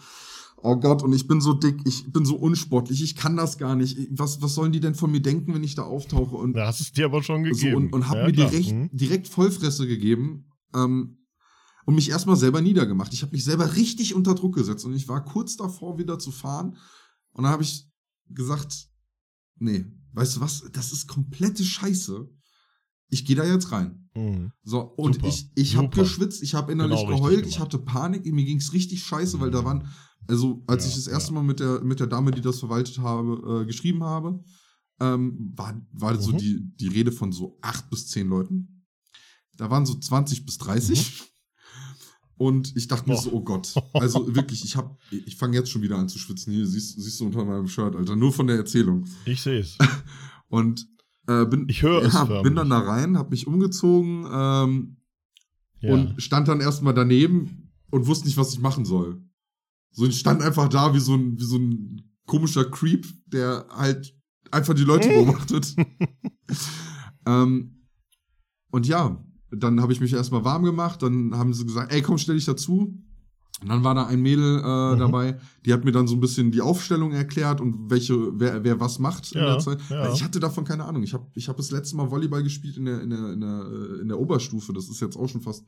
[0.58, 3.74] Oh Gott, und ich bin so dick, ich bin so unsportlich, ich kann das gar
[3.74, 3.98] nicht.
[4.12, 6.36] Was, was sollen die denn von mir denken, wenn ich da auftauche?
[6.36, 7.72] Und da hast es dir aber schon gegeben.
[7.72, 8.88] So, und, und hab ja, mir direkt, mhm.
[8.92, 10.46] direkt Vollfresse gegeben.
[10.74, 11.18] Ähm,
[11.86, 13.12] und mich erstmal selber niedergemacht.
[13.12, 16.30] Ich habe mich selber richtig unter Druck gesetzt und ich war kurz davor, wieder zu
[16.30, 16.78] fahren.
[17.32, 17.90] Und dann habe ich
[18.30, 18.88] gesagt,
[19.56, 22.30] nee, weißt du was, das ist komplette Scheiße
[23.08, 24.08] ich gehe da jetzt rein.
[24.14, 24.52] Mhm.
[24.62, 25.28] So, und Super.
[25.28, 28.72] ich, ich habe geschwitzt, ich habe innerlich genau geheult, ich hatte Panik, mir ging es
[28.72, 29.40] richtig scheiße, mhm.
[29.40, 29.66] weil da mhm.
[29.66, 29.88] waren,
[30.28, 31.34] also als ja, ich das erste ja.
[31.34, 34.42] Mal mit der, mit der Dame, die das verwaltet habe, äh, geschrieben habe,
[35.00, 36.20] ähm, war, war mhm.
[36.20, 38.86] so die, die Rede von so acht bis zehn Leuten.
[39.56, 40.98] Da waren so 20 bis 30.
[40.98, 41.26] Mhm.
[42.36, 43.72] Und ich dachte mir so, oh Gott.
[43.92, 46.52] Also wirklich, ich hab, ich fange jetzt schon wieder an zu schwitzen.
[46.52, 48.16] Hier siehst, siehst du unter meinem Shirt, Alter.
[48.16, 49.06] Nur von der Erzählung.
[49.24, 49.78] Ich sehe es.
[50.48, 50.84] Und
[51.26, 52.42] äh, bin, ich höre ja, es.
[52.42, 54.96] Bin dann da rein, hab mich umgezogen ähm,
[55.80, 55.92] ja.
[55.92, 59.22] und stand dann erstmal daneben und wusste nicht, was ich machen soll.
[59.92, 64.14] So, ich stand einfach da wie so ein, wie so ein komischer Creep, der halt
[64.50, 65.74] einfach die Leute beobachtet.
[67.26, 67.86] ähm,
[68.70, 72.18] und ja, dann habe ich mich erstmal warm gemacht, dann haben sie gesagt, ey, komm,
[72.18, 72.98] stell dich dazu.
[73.60, 74.98] Und dann war da ein Mädel äh, mhm.
[74.98, 78.80] dabei, die hat mir dann so ein bisschen die Aufstellung erklärt und welche, wer, wer
[78.80, 79.78] was macht ja, in der Zeit.
[79.88, 80.12] Ja.
[80.12, 81.02] Ich hatte davon keine Ahnung.
[81.04, 83.70] Ich habe ich hab das letzte Mal Volleyball gespielt in der, in, der, in, der,
[83.70, 84.72] äh, in der Oberstufe.
[84.72, 85.64] Das ist jetzt auch schon fast,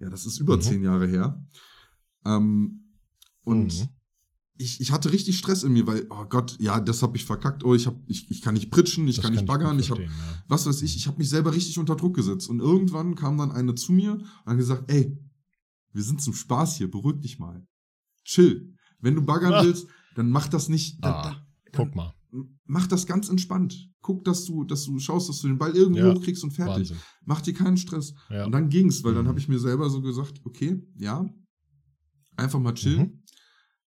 [0.00, 0.60] ja, das ist über mhm.
[0.60, 1.42] zehn Jahre her.
[2.26, 2.92] Ähm,
[3.42, 3.88] und mhm.
[4.58, 7.64] ich, ich hatte richtig Stress in mir, weil, oh Gott, ja, das habe ich verkackt.
[7.64, 9.90] Oh, ich, hab, ich, ich kann nicht pritschen, ich das kann nicht baggern, ich, ich
[9.90, 10.08] habe, ja.
[10.46, 12.50] was weiß ich, ich habe mich selber richtig unter Druck gesetzt.
[12.50, 15.18] Und irgendwann kam dann eine zu mir und hat gesagt, ey,
[15.94, 17.66] wir sind zum Spaß hier, beruhig dich mal.
[18.24, 18.74] Chill.
[18.98, 19.64] Wenn du baggern Ach.
[19.64, 21.02] willst, dann mach das nicht.
[21.02, 22.12] Dann, ah, dann, guck mal.
[22.66, 23.90] Mach das ganz entspannt.
[24.00, 26.90] Guck, dass du, dass du schaust, dass du den Ball irgendwo ja, hochkriegst und fertig.
[26.90, 26.96] Wahnsinn.
[27.24, 28.12] Mach dir keinen Stress.
[28.28, 28.44] Ja.
[28.44, 29.16] Und dann ging's, weil mhm.
[29.16, 31.24] dann habe ich mir selber so gesagt, okay, ja,
[32.36, 33.00] einfach mal chillen.
[33.00, 33.22] Mhm.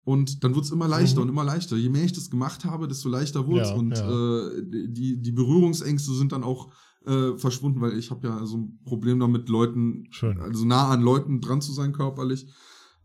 [0.02, 1.22] Und dann wird's immer leichter mhm.
[1.22, 1.76] und immer leichter.
[1.76, 3.70] Je mehr ich das gemacht habe, desto leichter wird's.
[3.70, 6.70] Ja, und Äh, die, die Berührungsängste sind dann auch
[7.06, 10.38] äh, verschwunden, weil ich habe ja so ein Problem damit, Leuten, Schön.
[10.40, 12.46] also nah an Leuten dran zu sein körperlich,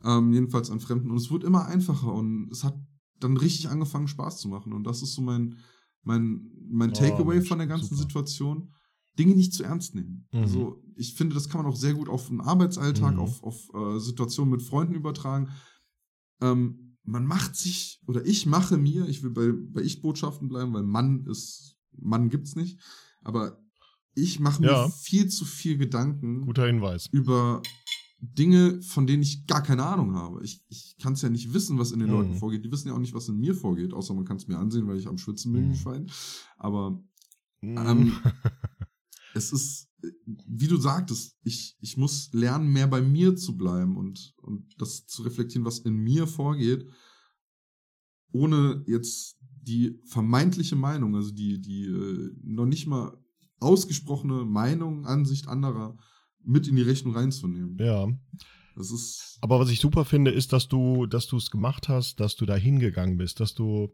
[0.04, 1.12] ähm, jedenfalls an Fremden.
[1.12, 2.78] Und es wird immer einfacher und es hat
[3.20, 4.72] dann richtig angefangen, Spaß zu machen.
[4.74, 5.58] Und das ist so mein,
[6.04, 8.08] mein, mein Oh, Takeaway Mensch, von der ganzen super.
[8.08, 8.74] Situation.
[9.18, 10.28] Dinge nicht zu ernst nehmen.
[10.32, 10.40] Mhm.
[10.40, 13.20] Also ich finde, das kann man auch sehr gut auf den Arbeitsalltag, Mhm.
[13.20, 15.50] auf, auf äh, Situationen mit Freunden übertragen.
[16.42, 20.84] Ähm, man macht sich, oder ich mache mir, ich will bei, bei Ich-Botschaften bleiben, weil
[20.84, 22.80] Mann ist, Mann gibt's nicht,
[23.22, 23.60] aber
[24.22, 24.90] ich mache mir Ja.
[24.90, 27.08] viel zu viel Gedanken Guter Hinweis.
[27.12, 27.62] über
[28.22, 30.44] Dinge, von denen ich gar keine Ahnung habe.
[30.44, 32.16] Ich, ich kann es ja nicht wissen, was in den Mhm.
[32.16, 32.66] Leuten vorgeht.
[32.66, 34.88] Die wissen ja auch nicht, was in mir vorgeht, außer man kann es mir ansehen,
[34.88, 35.70] weil ich am Schwitzen bin, Mhm.
[35.72, 36.12] ein Schwein.
[36.58, 37.02] Aber
[37.62, 37.78] Mm.
[37.78, 38.14] ähm,
[39.34, 39.88] es ist,
[40.26, 45.06] wie du sagtest, ich, ich muss lernen, mehr bei mir zu bleiben und, und das
[45.08, 46.86] zu reflektieren, was in mir vorgeht,
[48.32, 53.18] ohne jetzt die vermeintliche Meinung, also die, die äh, noch nicht mal
[53.60, 55.98] ausgesprochene Meinung, Ansicht anderer
[56.44, 57.78] mit in die Rechnung reinzunehmen.
[57.80, 58.08] ja.
[58.76, 62.22] Das ist, Aber was ich super finde, ist, dass du, dass du es gemacht hast,
[62.22, 63.94] dass du da hingegangen bist, dass du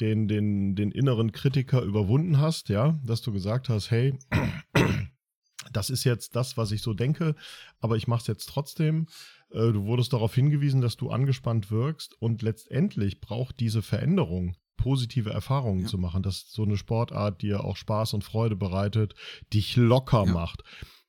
[0.00, 4.18] den, den, den inneren Kritiker überwunden hast, ja, dass du gesagt hast, hey,
[5.72, 7.36] das ist jetzt das, was ich so denke,
[7.80, 9.06] aber ich mache es jetzt trotzdem.
[9.50, 15.28] Äh, Du wurdest darauf hingewiesen, dass du angespannt wirkst und letztendlich braucht diese Veränderung positive
[15.30, 15.86] Erfahrungen Ja.
[15.88, 19.14] zu machen, dass so eine Sportart dir auch Spaß und Freude bereitet,
[19.52, 20.32] dich locker Ja.
[20.32, 20.62] macht,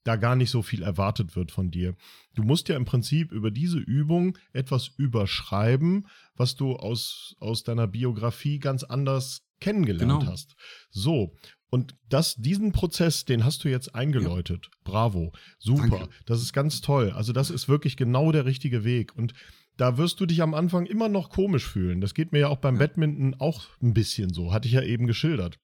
[0.03, 1.95] da gar nicht so viel erwartet wird von dir.
[2.36, 7.88] Du musst ja im Prinzip über diese Übung etwas überschreiben, was du aus, aus deiner
[7.88, 10.32] Biografie ganz anders kennengelernt Genau.
[10.32, 10.55] hast.
[10.89, 11.34] So.
[11.71, 14.71] Und das, diesen Prozess, den hast du jetzt eingeläutet.
[14.84, 15.34] Bravo.
[15.60, 15.88] Super.
[15.99, 16.10] Danke.
[16.25, 17.12] Das ist ganz toll.
[17.12, 19.15] Also, das ist wirklich genau der richtige Weg.
[19.15, 19.34] Und
[19.80, 22.02] da wirst du dich am Anfang immer noch komisch fühlen.
[22.02, 22.80] Das geht mir ja auch beim Ja.
[22.80, 24.52] Badminton auch ein bisschen so.
[24.52, 25.58] Hatte ich ja eben geschildert.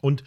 [0.00, 0.24] Und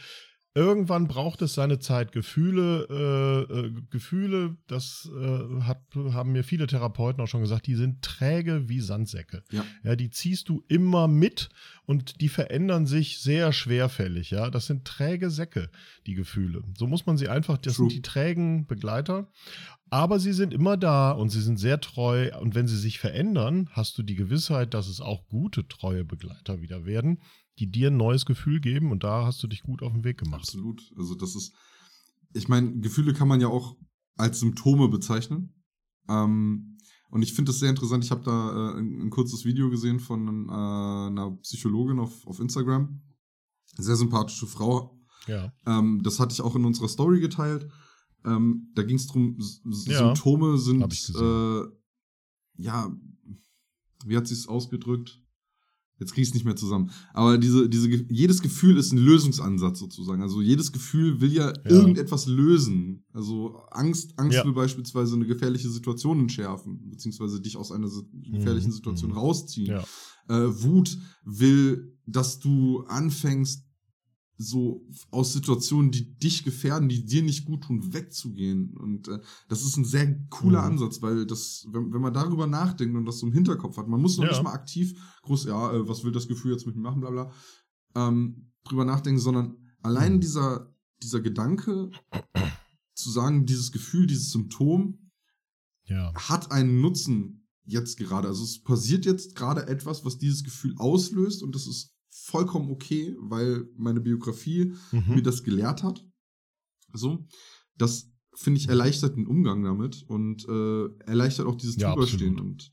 [0.56, 2.12] irgendwann braucht es seine Zeit.
[2.12, 7.76] Gefühle, äh, äh, Gefühle, das äh, hat, haben mir viele Therapeuten auch schon gesagt, die
[7.76, 9.44] sind träge wie Sandsäcke.
[9.52, 11.50] ja, Ja, die ziehst du immer mit
[11.86, 14.32] und die verändern sich sehr schwerfällig.
[14.32, 15.70] Ja, das sind träge Säcke,
[16.06, 16.64] die Gefühle.
[16.78, 17.90] So muss man sie einfach, das True.
[17.90, 19.28] sind die trägen Begleiter.
[19.90, 22.32] Aber sie sind immer da und sie sind sehr treu.
[22.40, 26.62] Und wenn sie sich verändern, hast du die Gewissheit, dass es auch gute, treue Begleiter
[26.62, 27.20] wieder werden,
[27.60, 28.92] die dir ein neues Gefühl geben.
[28.92, 30.42] Und da hast du dich gut auf den Weg gemacht.
[30.42, 30.92] absolut.
[30.98, 31.54] Also das ist,
[32.34, 33.78] ich meine, Gefühle kann man ja auch
[34.18, 35.54] als Symptome bezeichnen.
[36.10, 36.78] Ähm,
[37.10, 38.04] und ich finde das sehr interessant.
[38.04, 42.40] Ich habe da äh, ein, ein kurzes Video gesehen von äh, einer Psychologin auf, auf
[42.40, 43.02] Instagram.
[43.78, 45.00] Sehr sympathische Frau.
[45.28, 45.54] Ja.
[45.66, 47.70] Ähm, das hatte ich auch in unserer Story geteilt.
[48.26, 49.38] Ähm, da ging es darum,
[49.86, 50.82] Ja, Symptome sind,
[51.16, 51.62] äh,
[52.56, 52.92] ja,
[54.06, 55.22] wie hat sie es ausgedrückt?
[56.00, 56.90] Jetzt ich es nicht mehr zusammen.
[57.14, 60.22] Aber diese, diese, jedes Gefühl ist ein Lösungsansatz sozusagen.
[60.22, 63.06] Also jedes Gefühl will ja, irgendetwas lösen.
[63.14, 64.44] Also Angst, Angst Ja.
[64.46, 69.18] will beispielsweise eine gefährliche Situation entschärfen, beziehungsweise dich aus einer si- gefährlichen Mhm, Situation mhm.
[69.18, 69.68] rausziehen.
[69.68, 69.84] Ja.
[70.30, 73.66] Äh, Wut will, dass du anfängst,
[74.38, 78.76] so aus Situationen, die dich gefährden, die dir nicht gut tun, wegzugehen.
[78.78, 80.68] Und äh, das ist ein sehr cooler Mhm.
[80.74, 84.02] Ansatz, weil das, wenn, wenn man darüber nachdenkt und das so im Hinterkopf hat, man
[84.02, 84.32] muss noch Ja.
[84.32, 87.12] nicht mal aktiv groß, ja, äh, was will das Gefühl jetzt mit mir machen, bla
[87.12, 87.32] bla,
[87.96, 90.22] ähm, drüber nachdenken, sondern allein Mhm.
[90.22, 91.92] dieser, dieser Gedanke,
[92.96, 95.12] zu sagen, dieses Gefühl, dieses Symptom
[95.86, 96.14] Ja.
[96.16, 98.28] hat einen Nutzen jetzt gerade.
[98.28, 101.93] Also es passiert jetzt gerade etwas, was dieses Gefühl auslöst und das ist
[102.26, 105.16] vollkommen okay, weil meine Biografie Mhm.
[105.16, 106.06] mir das gelehrt hat.
[106.94, 107.26] So,
[107.78, 112.40] das finde ich erleichtert den Umgang damit und äh, erleichtert auch dieses Ja, Drüberstehen.
[112.40, 112.72] Und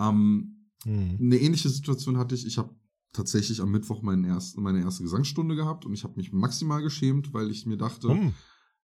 [0.00, 0.50] ähm,
[0.84, 1.16] Mhm.
[1.18, 2.44] eine ähnliche Situation hatte ich.
[2.46, 2.74] Ich habe
[3.12, 7.32] tatsächlich am Mittwoch meinen ersten, meine erste Gesangsstunde gehabt und ich habe mich maximal geschämt,
[7.32, 8.32] weil ich mir dachte, Hm.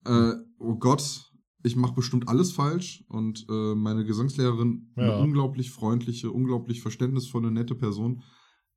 [0.04, 1.32] äh, oh Gott,
[1.64, 3.04] ich mache bestimmt alles falsch.
[3.08, 5.02] Und äh, meine Gesangslehrerin, Ja.
[5.02, 8.22] eine unglaublich freundliche, unglaublich verständnisvolle, nette Person.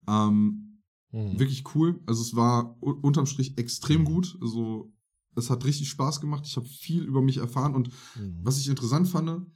[0.07, 0.72] Ähm,
[1.13, 1.39] Mhm.
[1.39, 2.01] wirklich cool.
[2.05, 4.37] Also es war unterm Strich extrem gut.
[4.41, 4.91] Also
[5.35, 6.45] es hat richtig Spaß gemacht.
[6.45, 8.39] Ich habe viel über mich erfahren und Mhm.
[8.43, 9.47] was ich interessant fand,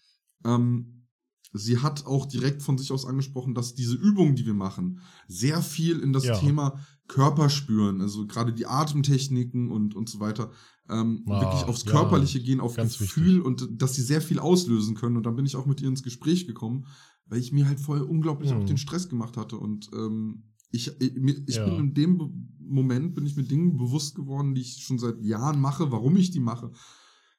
[0.46, 1.08] ähm,
[1.54, 5.62] sie hat auch direkt von sich aus angesprochen, dass diese Übungen, die wir machen, sehr
[5.62, 6.38] viel in das Ja.
[6.40, 10.52] Thema Körper spüren, also gerade die Atemtechniken und, und so weiter,
[10.90, 14.96] ähm, Ah, wirklich aufs ja, Körperliche gehen, auf Gefühl und dass sie sehr viel auslösen
[14.96, 15.18] können.
[15.18, 16.86] Und dann bin ich auch mit ihr ins Gespräch gekommen,
[17.26, 18.58] weil ich mir halt vorher unglaublich Mhm.
[18.58, 19.58] auch den Stress gemacht hatte.
[19.58, 21.16] Und ähm, ich, ich,
[21.48, 21.66] ich Ja.
[21.66, 25.60] bin in dem Moment, bin ich mir Dingen bewusst geworden, die ich schon seit Jahren
[25.62, 26.72] mache, warum ich die mache.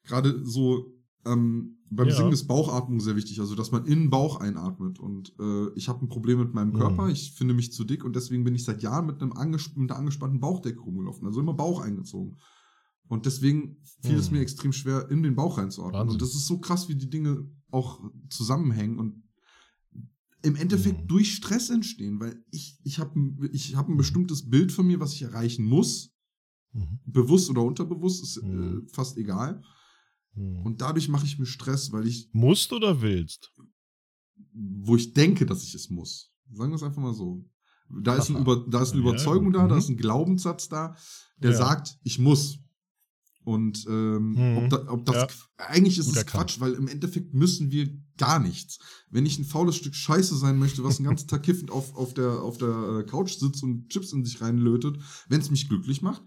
[0.04, 0.94] Gerade so
[1.26, 2.16] ähm, beim Ja.
[2.16, 4.98] Singen ist Bauchatmung sehr wichtig, also dass man in den Bauch einatmet.
[4.98, 7.10] Und äh, ich habe ein Problem mit meinem Körper, Mhm.
[7.10, 9.90] ich finde mich zu dick und deswegen bin ich seit Jahren mit, einem anges mit
[9.90, 12.36] einer angespannten Bauchdecke rumgelaufen, also immer Bauch eingezogen.
[13.08, 14.18] Und deswegen fiel Hm.
[14.20, 16.00] es mir extrem schwer, in den Bauch reinzuordnen.
[16.00, 16.14] Wahnsinn.
[16.14, 19.22] Und das ist so krass, wie die Dinge auch zusammenhängen und
[20.42, 21.08] im Endeffekt Hm.
[21.08, 23.18] durch Stress entstehen, weil ich, ich habe
[23.52, 26.14] ich hab ein bestimmtes Bild von mir, was ich erreichen muss,
[26.72, 27.00] Mhm.
[27.06, 29.62] bewusst oder unterbewusst, ist äh, fast egal.
[30.34, 30.58] Mhm.
[30.66, 33.52] Und dadurch mache ich mir Stress, weil ich, Musst oder willst?
[34.52, 36.30] wo ich denke, dass ich es muss.
[36.52, 37.44] Sagen wir es einfach mal so.
[38.02, 38.36] Da ist, ein.
[38.42, 39.56] Über, da ist eine Ja, Überzeugung gut.
[39.56, 39.78] da, da Mhm.
[39.80, 40.94] ist ein Glaubenssatz da,
[41.38, 41.56] der Ja.
[41.56, 42.58] sagt, ich muss.
[43.48, 44.56] Und ähm, Mhm.
[44.58, 45.26] ob, da, ob das Ja.
[45.68, 46.50] Eigentlich ist Gut es erkannt.
[46.50, 48.78] Quatsch, weil im Endeffekt müssen wir gar nichts.
[49.10, 52.12] Wenn ich ein faules Stück Scheiße sein möchte, was den ganzen Tag kiffend auf, auf
[52.14, 56.02] der, auf der äh, Couch sitzt und Chips in sich reinlötet, wenn es mich glücklich
[56.02, 56.22] macht,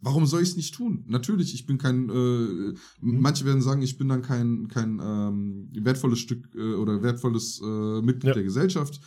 [0.00, 1.04] warum soll ich es nicht tun?
[1.06, 6.18] Natürlich, ich bin kein, äh, manche werden sagen, ich bin dann kein, kein ähm, wertvolles
[6.18, 8.34] Stück äh, oder wertvolles äh, Mitglied Ja.
[8.34, 9.00] der Gesellschaft.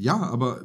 [0.00, 0.64] Ja, aber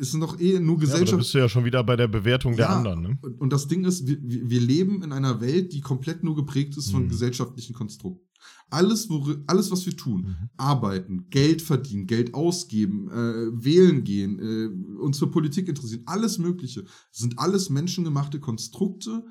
[0.00, 1.18] es sind doch eh nur Ja, Gesellschaft.
[1.18, 3.00] bist du ja schon wieder bei der Bewertung der Ja, anderen.
[3.02, 3.18] Ne?
[3.22, 6.36] Und, und das Ding ist, wir, wir wir leben in einer Welt, die komplett nur
[6.36, 7.08] geprägt ist von Mhm.
[7.08, 8.24] gesellschaftlichen Konstrukten.
[8.68, 10.50] Alles, wo, alles, was wir tun, Mhm.
[10.56, 16.84] arbeiten, Geld verdienen, Geld ausgeben, äh, wählen gehen, äh, uns für Politik interessieren, alles Mögliche,
[17.10, 19.24] sind alles menschengemachte Konstrukte,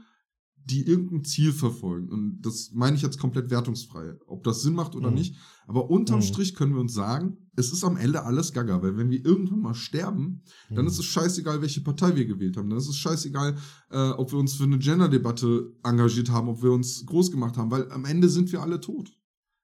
[0.65, 2.09] die irgendein Ziel verfolgen.
[2.09, 5.15] Und das meine ich jetzt komplett wertungsfrei, ob das Sinn macht oder Mhm.
[5.15, 5.35] nicht.
[5.67, 6.23] Aber unterm Mhm.
[6.23, 9.61] Strich können wir uns sagen, es ist am Ende alles Gaga, weil wenn wir irgendwann
[9.61, 10.87] mal sterben, dann Mhm.
[10.87, 12.69] ist es scheißegal, welche Partei wir gewählt haben.
[12.69, 13.55] Dann ist es scheißegal,
[13.91, 17.69] äh, ob wir uns für eine Gender-Debatte engagiert haben, ob wir uns groß gemacht haben,
[17.71, 19.11] weil am Ende sind wir alle tot.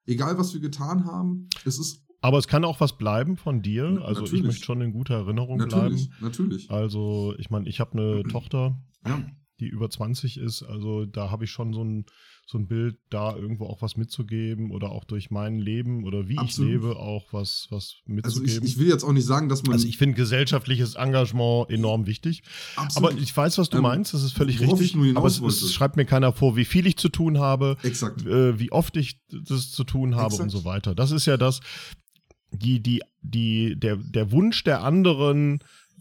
[0.06, 3.90] Egal, was wir getan haben, es ist Aber es kann auch was bleiben von dir.
[3.90, 4.46] Na- Also ich natürlich.
[4.46, 6.24] möchte schon in guter Erinnerung natürlich, bleiben.
[6.26, 6.70] natürlich.
[6.70, 9.26] Also ich meine, ich habe eine Tochter, Ja,
[9.62, 10.64] die über 20 ist.
[10.64, 12.06] Also da habe ich schon so ein,
[12.46, 16.38] so ein Bild, da irgendwo auch was mitzugeben oder auch durch mein Leben oder wie
[16.38, 16.70] Absolut.
[16.70, 18.66] ich lebe auch was, was also mitzugeben.
[18.66, 19.74] ich, ich will jetzt auch nicht sagen, dass man.
[19.74, 22.44] Also ich finde gesellschaftliches Engagement enorm wichtig.
[22.76, 24.96] absolut, Aber ich weiß, was du Ähm, meinst, das ist völlig richtig.
[25.16, 28.26] aber es, es schreibt mir keiner vor, wie viel ich zu tun habe, exakt.
[28.26, 30.42] äh, wie oft ich das zu tun habe Exakt.
[30.44, 30.94] und so weiter.
[30.96, 31.62] Das ist ja das,
[32.52, 35.60] die, die, die, der, der Wunsch der anderen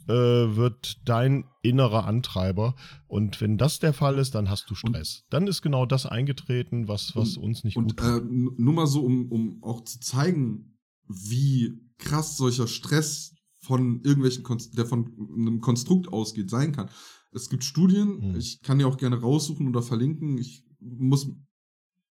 [0.08, 0.12] äh,
[0.56, 2.74] wird dein innerer Antreiber.
[3.08, 5.24] Und wenn das der Fall ist, dann hast du Stress.
[5.30, 8.86] dann ist genau das eingetreten, was, was uns nicht Und gut äh, n- nur mal
[8.86, 15.12] so, um, um auch zu zeigen, wie krass solcher Stress von irgendwelchen, Konst der von
[15.36, 16.88] einem Konstrukt ausgeht, sein kann.
[17.32, 18.36] Es gibt Studien, Hm.
[18.36, 20.38] ich kann die auch gerne raussuchen oder verlinken.
[20.38, 21.28] Ich muss,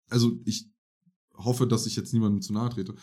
[0.10, 0.70] also ich
[1.36, 2.94] hoffe, dass ich jetzt niemandem zu nahe trete.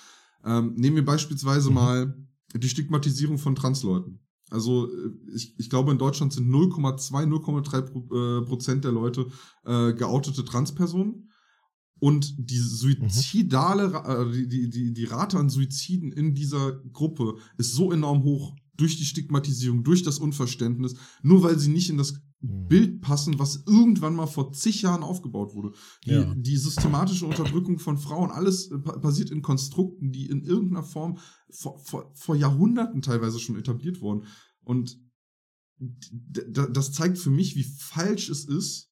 [0.44, 1.74] Ähm, nehmen wir beispielsweise Mhm.
[1.74, 4.20] mal die Stigmatisierung von Transleuten.
[4.50, 9.26] Also äh, ich, ich glaube, in Deutschland sind 0,2, 0,3 Pro, äh, Prozent der Leute
[9.64, 11.30] äh, geoutete Transpersonen.
[11.98, 17.36] Und die suizidale, Ra- äh, die, die, die, die Rate an Suiziden in dieser Gruppe
[17.56, 21.96] ist so enorm hoch durch die Stigmatisierung, durch das Unverständnis, nur weil sie nicht in
[21.96, 22.18] das Mhm.
[22.68, 25.72] Bild passen, was irgendwann mal vor zig Jahren aufgebaut wurde.
[26.04, 26.34] Die, Ja.
[26.34, 31.18] die systematische Unterdrückung von Frauen, alles äh, pa- basiert in Konstrukten, die in irgendeiner Form
[31.50, 34.24] vor, vor, vor Jahrhunderten teilweise schon etabliert wurden.
[34.60, 34.98] Und
[35.78, 38.90] das zeigt für mich, wie falsch es ist,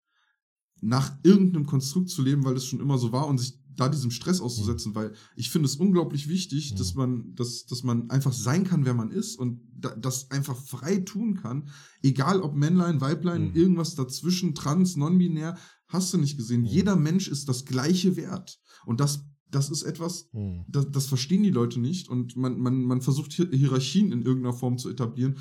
[0.80, 4.10] nach irgendeinem Konstrukt zu leben, weil es schon immer so war und sich da diesem
[4.10, 6.76] Stress auszusetzen, weil ich finde es unglaublich wichtig, Mhm.
[6.76, 10.56] dass man, dass, dass man einfach sein kann, wer man ist und da, das einfach
[10.56, 11.68] frei tun kann,
[12.02, 13.56] egal ob Männlein, Weiblein, Mhm.
[13.56, 15.56] irgendwas dazwischen, trans, non-binär,
[15.88, 16.60] hast du nicht gesehen.
[16.62, 16.66] Mhm.
[16.66, 20.64] Jeder Mensch ist das gleiche Wert und das, das ist etwas, Mhm.
[20.68, 24.54] das, das verstehen die Leute nicht und man, man, man versucht Hier- Hierarchien in irgendeiner
[24.54, 25.38] Form zu etablieren,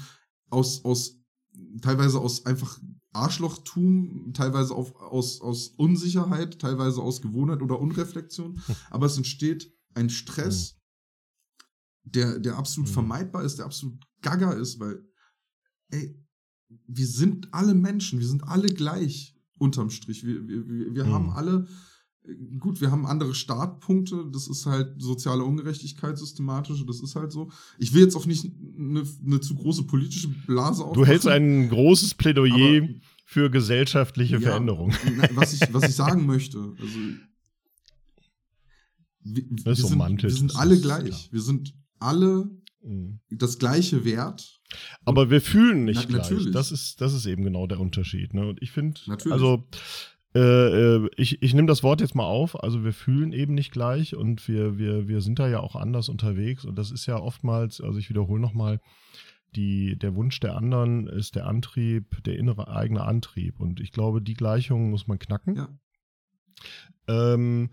[0.50, 1.20] aus, aus
[1.82, 2.80] teilweise aus einfach
[3.14, 10.10] Arschlochtum, teilweise auf, aus, aus Unsicherheit, teilweise aus Gewohnheit oder Unreflexion, aber es entsteht ein
[10.10, 10.76] Stress,
[12.04, 12.94] der, der absolut Mhm.
[12.94, 15.06] vermeidbar ist, der absolut gaga ist, weil,
[15.90, 16.20] ey,
[16.88, 20.26] wir sind alle Menschen, wir sind alle gleich unterm Strich.
[20.26, 21.10] Wir, wir, wir, wir Mhm.
[21.14, 21.68] haben alle,
[22.60, 27.52] gut, wir haben andere Startpunkte, das ist halt soziale Ungerechtigkeit systematische, das ist halt so.
[27.80, 28.46] Ich will jetzt auch nicht
[28.78, 32.88] eine, eine zu große politische Blase Du hältst aufmachen, ein großes Plädoyer
[33.26, 34.92] für gesellschaftliche Ja, Veränderung.
[35.36, 36.98] Was ich, was ich sagen möchte, also
[39.26, 41.06] wir, wir, Das ist sind, romantisch, wir sind alle gleich.
[41.08, 41.20] klar.
[41.32, 42.50] Wir sind alle
[42.86, 43.22] Mhm.
[43.30, 44.60] das gleiche Wert.
[45.06, 46.30] Aber wir fühlen nicht Na, gleich.
[46.30, 46.52] natürlich.
[46.52, 48.34] Das ist, das ist eben genau der Unterschied.
[48.34, 48.46] Ne?
[48.46, 49.00] Und ich finde,
[49.30, 49.66] also
[50.36, 52.62] äh, äh, ich, ich nehme das Wort jetzt mal auf.
[52.64, 56.10] Also wir fühlen eben nicht gleich und wir, wir, wir sind da ja auch anders
[56.10, 56.66] unterwegs.
[56.66, 58.80] Und das ist ja oftmals, also ich wiederhole nochmal,
[59.56, 63.60] die, der Wunsch der anderen ist der Antrieb, der innere eigene Antrieb.
[63.60, 65.56] Und ich glaube, die Gleichung muss man knacken.
[65.56, 65.70] Ja.
[67.08, 67.72] Ähm,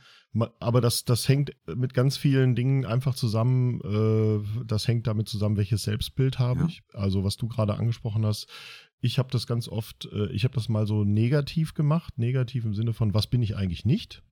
[0.58, 3.80] aber das, das hängt mit ganz vielen Dingen einfach zusammen.
[3.80, 6.66] Äh, das hängt damit zusammen, welches Selbstbild habe Ja.
[6.66, 6.82] ich.
[6.92, 8.48] Also was du gerade angesprochen hast,
[9.00, 12.74] ich habe das ganz oft, äh, ich habe das mal so negativ gemacht, negativ im
[12.74, 14.22] Sinne von, was bin ich eigentlich nicht?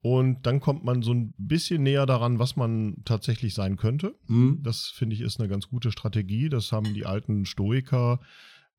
[0.00, 4.14] Und dann kommt man so ein bisschen näher daran, was man tatsächlich sein könnte.
[4.26, 4.60] Mhm.
[4.62, 6.50] Das finde ich ist eine ganz gute Strategie.
[6.50, 8.20] Das haben die alten Stoiker,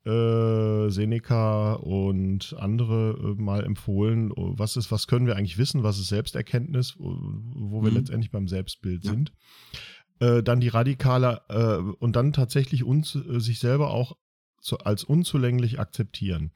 [0.05, 4.31] äh, Seneca und andere äh, mal empfohlen.
[4.35, 5.81] Was ist, was können wir eigentlich wissen?
[5.81, 7.97] Was ist Selbsterkenntnis, wo wir mhm.
[7.97, 9.11] letztendlich beim Selbstbild ja.
[9.11, 9.33] sind?
[10.19, 14.15] Äh, dann die radikale äh, und dann tatsächlich uns, äh, sich selber auch
[14.65, 16.51] zu, als unzulänglich akzeptieren.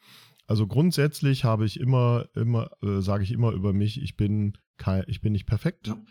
[0.48, 5.04] Also grundsätzlich habe ich immer, immer, äh, sage ich immer über mich, ich bin kein,
[5.08, 5.88] ich bin nicht perfekt.
[5.88, 6.02] Ja.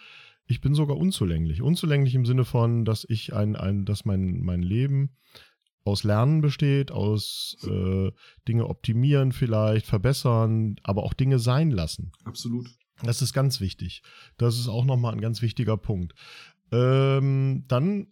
[0.46, 1.60] Ich bin sogar unzulänglich.
[1.60, 5.16] Unzulänglich im Sinne von, dass ich ein, ein, dass mein, mein Leben
[5.84, 8.12] aus Lernen besteht, aus äh,
[8.46, 12.12] Dinge optimieren vielleicht, verbessern, aber auch Dinge sein lassen.
[12.24, 12.68] Absolut.
[13.02, 14.02] Das ist ganz wichtig.
[14.36, 16.14] Das ist auch nochmal ein ganz wichtiger Punkt.
[16.70, 18.08] Ähm, dann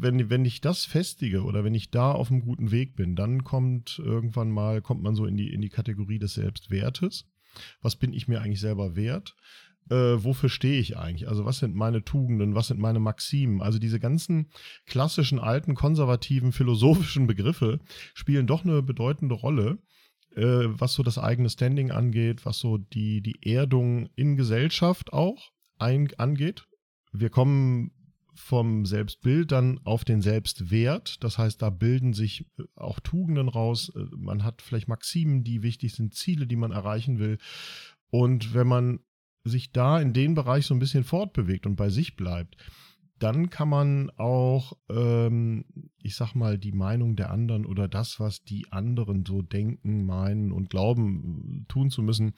[0.00, 3.44] wenn, wenn ich das festige oder wenn ich da auf einem guten Weg bin, dann
[3.44, 7.26] kommt irgendwann mal, kommt man so in die, in die Kategorie des Selbstwertes.
[7.82, 9.36] Was bin ich mir eigentlich selber wert?
[9.90, 11.28] Äh, wofür stehe ich eigentlich?
[11.28, 13.60] Also was sind meine Tugenden, was sind meine Maximen?
[13.60, 14.50] Also diese ganzen
[14.86, 17.80] klassischen, alten, konservativen, philosophischen Begriffe
[18.14, 19.78] spielen doch eine bedeutende Rolle,
[20.36, 25.52] äh, was so das eigene Standing angeht, was so die, die Erdung in Gesellschaft auch
[25.78, 26.66] ein, angeht.
[27.12, 27.92] Wir kommen
[28.34, 31.22] vom Selbstbild dann auf den Selbstwert.
[31.22, 33.92] Das heißt, da bilden sich äh, auch Tugenden raus.
[33.94, 37.38] Äh, man hat vielleicht Maximen, die wichtig sind, Ziele, die man erreichen will.
[38.10, 39.00] Und wenn man
[39.44, 42.56] sich da in den Bereich so ein bisschen fortbewegt und bei sich bleibt,
[43.18, 45.64] dann kann man auch, ähm,
[45.98, 50.52] ich sag mal, die Meinung der anderen oder das, was die anderen so denken, meinen
[50.52, 52.34] und glauben, äh, tun zu müssen,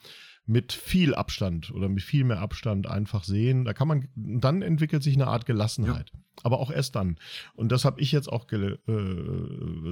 [0.47, 3.65] mit viel Abstand oder mit viel mehr Abstand einfach sehen.
[3.65, 6.11] Da kann man, dann entwickelt sich eine Art Gelassenheit.
[6.13, 6.19] Ja.
[6.43, 7.17] Aber auch erst dann.
[7.55, 8.77] Und das habe ich jetzt auch äh,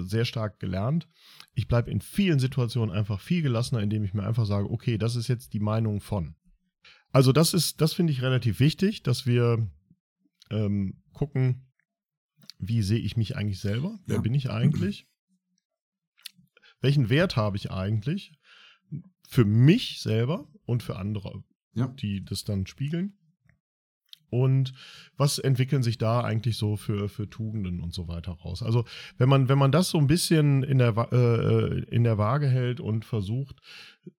[0.02, 1.10] sehr stark gelernt.
[1.56, 5.18] Ich bleibe in vielen Situationen einfach viel gelassener, indem ich mir einfach sage, okay, das
[5.18, 6.36] ist jetzt die Meinung von.
[7.12, 9.70] Also das ist, das finde ich relativ wichtig, dass wir
[10.52, 11.68] ähm, gucken,
[12.60, 14.00] wie sehe ich mich eigentlich selber?
[14.06, 14.22] Wer ja.
[14.22, 15.06] bin ich eigentlich?
[16.80, 18.38] Welchen Wert habe ich eigentlich?
[19.28, 21.88] Für mich selber und für andere, ja.
[21.88, 23.14] die das dann spiegeln.
[24.30, 24.74] Und
[25.18, 28.64] was entwickeln sich da eigentlich so für, für Tugenden und so weiter raus?
[28.64, 28.84] Also,
[29.18, 32.80] wenn man, wenn man das so ein bisschen in der, äh, in der Waage hält
[32.80, 33.62] und versucht,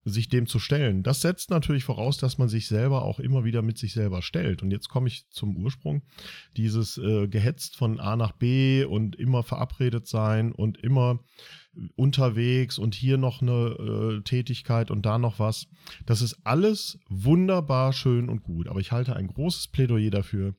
[0.04, 3.62] sich dem zu stellen, das setzt natürlich voraus, dass man sich selber auch immer wieder
[3.62, 4.64] mit sich selber stellt.
[4.64, 6.04] Und jetzt komme ich zum Ursprung.
[6.58, 11.20] Dieses äh, gehetzt von A nach B und immer verabredet sein und immer
[11.96, 15.68] unterwegs und hier noch eine äh, Tätigkeit und da noch was.
[16.06, 18.68] Das ist alles wunderbar schön und gut.
[18.68, 20.56] Aber ich halte ein großes Plädoyer dafür.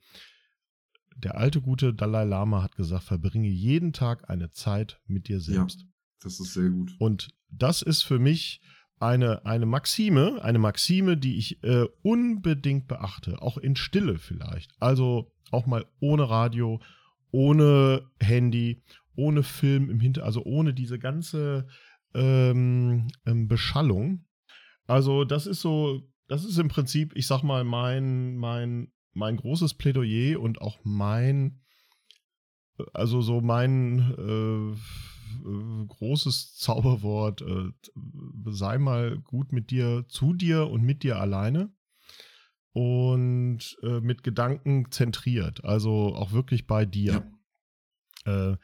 [1.16, 5.80] Der alte gute Dalai Lama hat gesagt, verbringe jeden Tag eine Zeit mit dir selbst.
[5.80, 5.86] Ja,
[6.20, 6.94] das ist sehr gut.
[6.98, 8.60] Und das ist für mich
[8.98, 14.72] eine, eine Maxime, eine Maxime, die ich äh, unbedingt beachte, auch in Stille vielleicht.
[14.80, 16.80] Also auch mal ohne Radio,
[17.30, 18.82] ohne Handy,
[19.14, 21.68] ohne Film im Hinter, also ohne diese ganze
[22.14, 24.24] ähm, ähm, Beschallung.
[24.86, 29.74] Also das ist so, das ist im Prinzip, ich sag mal, mein, mein, mein großes
[29.74, 31.60] Plädoyer und auch mein,
[32.92, 35.15] also so mein äh,
[35.88, 37.70] großes Zauberwort, äh,
[38.46, 41.70] sei mal gut mit dir, zu dir und mit dir alleine
[42.72, 47.24] und äh, mit Gedanken zentriert, also auch wirklich bei dir.
[48.26, 48.52] Ja.
[48.52, 48.56] Äh,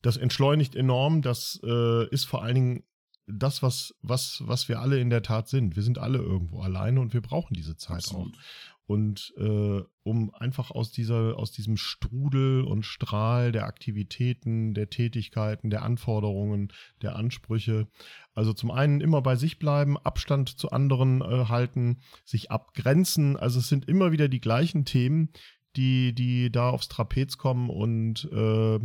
[0.00, 1.22] das entschleunigt enorm.
[1.22, 2.84] Das äh, ist vor allen Dingen
[3.26, 5.76] das, was, was, was wir alle in der Tat sind.
[5.76, 8.34] Wir sind alle irgendwo alleine und wir brauchen diese Zeit Absolut.
[8.34, 8.40] auch.
[8.88, 15.68] Und äh, um einfach aus dieser, aus diesem Strudel und Strahl der Aktivitäten, der Tätigkeiten,
[15.68, 16.72] der Anforderungen,
[17.02, 17.86] der Ansprüche,
[18.32, 23.36] also zum einen immer bei sich bleiben, Abstand zu anderen äh, halten, sich abgrenzen.
[23.36, 25.34] Also es sind immer wieder die gleichen Themen,
[25.76, 28.78] die, die da aufs Trapez kommen und äh,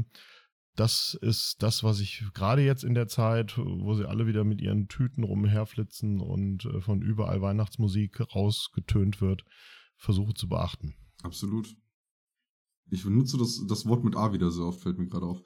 [0.75, 4.59] das ist das, was ich gerade jetzt in der Zeit, wo sie alle wieder mit
[4.59, 9.45] ihren Tüten rumherflitzen und äh, von überall Weihnachtsmusik rausgetönt wird,
[10.03, 10.93] versuche zu beachten.
[11.23, 11.75] Absolut.
[12.91, 15.41] Ich benutze das, das Wort mit A wieder so oft, fällt mir gerade auf.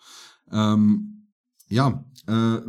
[0.51, 1.29] Ähm,
[1.67, 2.59] ja, äh,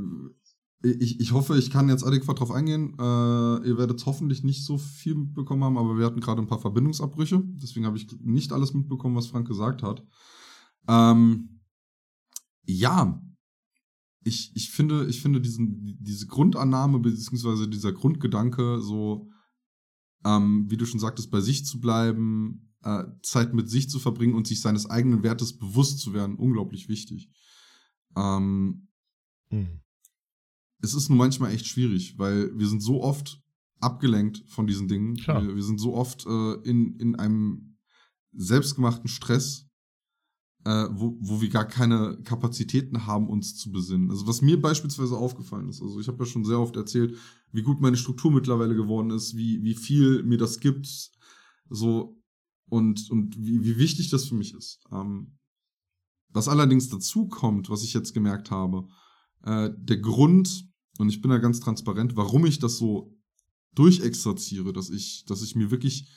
[0.82, 2.94] ich, ich hoffe, ich kann jetzt adäquat drauf eingehen.
[2.98, 6.60] Äh, ihr werdet hoffentlich nicht so viel mitbekommen haben, aber wir hatten gerade ein paar
[6.60, 7.42] Verbindungsabbrüche.
[7.44, 10.06] Deswegen habe ich nicht alles mitbekommen, was Frank gesagt hat.
[10.86, 11.60] Ähm,
[12.64, 13.20] ja,
[14.22, 19.30] ich, ich finde, ich finde diesen, diese Grundannahme, beziehungsweise dieser Grundgedanke, so,
[20.24, 24.34] ähm, wie du schon sagtest, bei sich zu bleiben, äh, Zeit mit sich zu verbringen
[24.34, 27.30] und sich seines eigenen Wertes bewusst zu werden, unglaublich wichtig.
[28.16, 28.88] Ähm,
[29.50, 29.80] mhm.
[30.80, 33.42] es ist nun manchmal echt schwierig, weil wir sind so oft
[33.80, 35.16] abgelenkt von diesen Dingen.
[35.42, 37.76] Wir, wir, sind so oft äh, in, in einem
[38.32, 39.67] selbstgemachten Stress,
[40.68, 44.10] äh, wo, wo wir gar keine Kapazitäten haben, uns zu besinnen.
[44.10, 47.16] Also was mir beispielsweise aufgefallen ist, also ich habe ja schon sehr oft erzählt,
[47.52, 51.10] wie gut meine Struktur mittlerweile geworden ist, wie, wie viel mir das gibt,
[51.70, 52.20] so
[52.68, 54.80] und, und wie, wie wichtig das für mich ist.
[54.92, 55.38] Ähm,
[56.28, 58.88] was allerdings dazu kommt, was ich jetzt gemerkt habe,
[59.44, 63.16] äh, der Grund, und ich bin da ganz transparent, warum ich das so
[63.74, 66.12] durchexerziere, dass ich, dass ich mir wirklich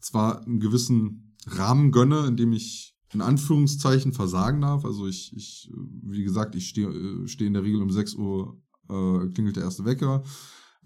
[0.00, 4.84] zwar einen gewissen Rahmen gönne, in dem ich in Anführungszeichen versagen darf.
[4.84, 5.70] Also ich, ich
[6.02, 9.64] wie gesagt, ich stehe äh, steh in der Regel um 6 Uhr äh, klingelt der
[9.64, 10.22] erste Wecker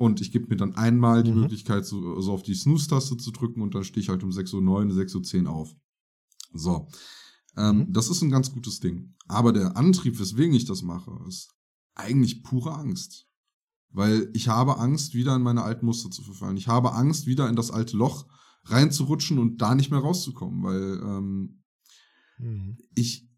[0.00, 1.40] und ich gebe mir dann einmal die mhm.
[1.40, 4.66] Möglichkeit, so, so auf die Snooze-Taste zu drücken und dann stehe ich halt um 6.09
[4.66, 5.76] Uhr, 6.10 Uhr auf.
[6.54, 6.88] So.
[7.56, 7.92] Ähm, mhm.
[7.92, 9.14] Das ist ein ganz gutes Ding.
[9.28, 11.54] Aber der Antrieb, weswegen ich das mache, ist
[11.94, 13.26] eigentlich pure Angst.
[13.90, 16.56] Weil ich habe Angst, wieder in meine alten Muster zu verfallen.
[16.56, 18.26] Ich habe Angst, wieder in das alte Loch
[18.64, 21.59] reinzurutschen und da nicht mehr rauszukommen, weil ähm,
[22.40, 22.76] mhm.
[22.94, 23.28] ich,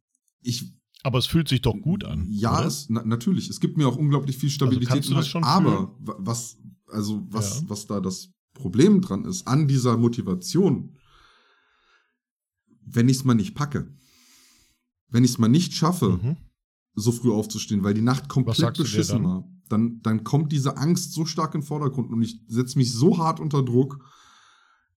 [0.41, 0.73] ich.
[1.03, 2.27] Aber es fühlt sich doch gut an.
[2.31, 3.49] Ja, es, na, natürlich.
[3.49, 5.13] Es gibt mir auch unglaublich viel also Stabilität.
[5.15, 6.17] Also aber fühlen?
[6.19, 7.71] was, also was, ja.
[7.71, 10.97] was da das Problem dran ist, an dieser Motivation,
[12.85, 13.93] wenn ich es mal nicht packe,
[15.09, 16.37] wenn ich es mal nicht schaffe, mhm.
[16.95, 21.25] so früh aufzustehen, weil die Nacht komplett beschissen war, dann, dann kommt diese Angst so
[21.25, 24.05] stark in den Vordergrund und ich setze mich so hart unter Druck,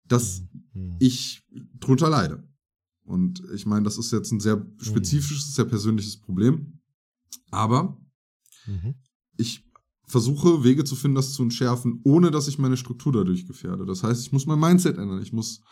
[0.07, 0.43] dass
[0.73, 0.97] mhm.
[0.99, 1.43] ich
[1.79, 2.47] drunter leide.
[3.05, 5.53] Und ich meine, das ist jetzt ein sehr spezifisches, mhm.
[5.53, 6.81] sehr persönliches Problem.
[7.51, 7.99] Aber
[8.67, 8.95] mhm.
[9.37, 9.65] ich
[10.07, 13.87] versuche Wege zu finden, das zu entschärfen, ohne dass ich meine Struktur dadurch gefährde.
[13.87, 15.23] Das heißt, ich muss mein Mindset ändern.
[15.23, 15.63] Ich muss,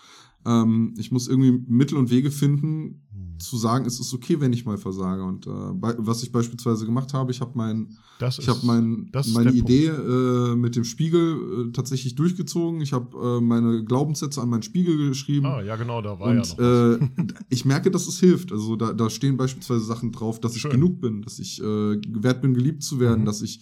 [0.45, 3.38] ähm, ich muss irgendwie Mittel und Wege finden, hm.
[3.38, 5.22] zu sagen, es ist okay, wenn ich mal versage.
[5.22, 9.53] Und äh, was ich beispielsweise gemacht habe, ich habe mein, das ich habe mein, meine
[9.53, 12.80] Idee äh, mit dem Spiegel äh, tatsächlich durchgezogen.
[12.80, 15.47] Ich habe äh, meine Glaubenssätze an meinen Spiegel geschrieben.
[15.47, 17.01] Ah, ja, genau, da war und, ja noch.
[17.01, 17.09] Äh,
[17.49, 18.51] ich merke, dass es hilft.
[18.53, 20.70] Also da, da stehen beispielsweise Sachen drauf, dass Schön.
[20.70, 23.26] ich genug bin, dass ich äh, wert bin, geliebt zu werden, mhm.
[23.26, 23.61] dass ich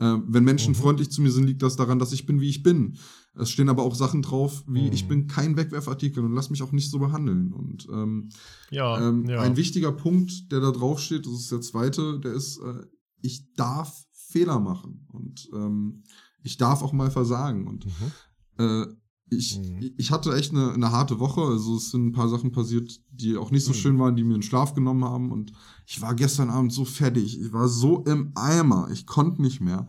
[0.00, 0.76] äh, wenn Menschen mhm.
[0.76, 2.98] freundlich zu mir sind, liegt das daran, dass ich bin, wie ich bin.
[3.36, 4.92] Es stehen aber auch Sachen drauf, wie mhm.
[4.92, 7.52] ich bin kein Wegwerfartikel und lass mich auch nicht so behandeln.
[7.52, 8.28] Und ähm,
[8.70, 9.40] ja, ähm, ja.
[9.40, 12.86] ein wichtiger Punkt, der da drauf steht, das ist der zweite, der ist, äh,
[13.22, 16.04] ich darf Fehler machen und ähm,
[16.42, 17.66] ich darf auch mal versagen.
[17.66, 18.12] Und mhm.
[18.58, 18.86] äh,
[19.36, 19.92] ich, mhm.
[19.96, 21.42] ich hatte echt eine, eine harte Woche.
[21.42, 23.76] Also es sind ein paar Sachen passiert, die auch nicht so mhm.
[23.76, 25.32] schön waren, die mir den Schlaf genommen haben.
[25.32, 25.52] Und
[25.86, 27.40] ich war gestern Abend so fertig.
[27.40, 28.88] Ich war so im Eimer.
[28.92, 29.88] Ich konnte nicht mehr.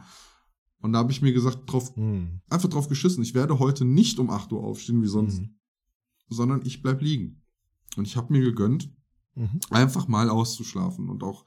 [0.85, 2.41] Und da habe ich mir gesagt, drauf, mhm.
[2.47, 3.23] einfach drauf geschissen.
[3.23, 5.55] Ich werde heute nicht um 8 Uhr aufstehen wie sonst, mhm.
[6.29, 7.41] sondern ich bleib liegen.
[7.97, 8.91] Und ich habe mir gegönnt,
[9.33, 9.59] mhm.
[9.71, 11.09] einfach mal auszuschlafen.
[11.09, 11.45] Und auch,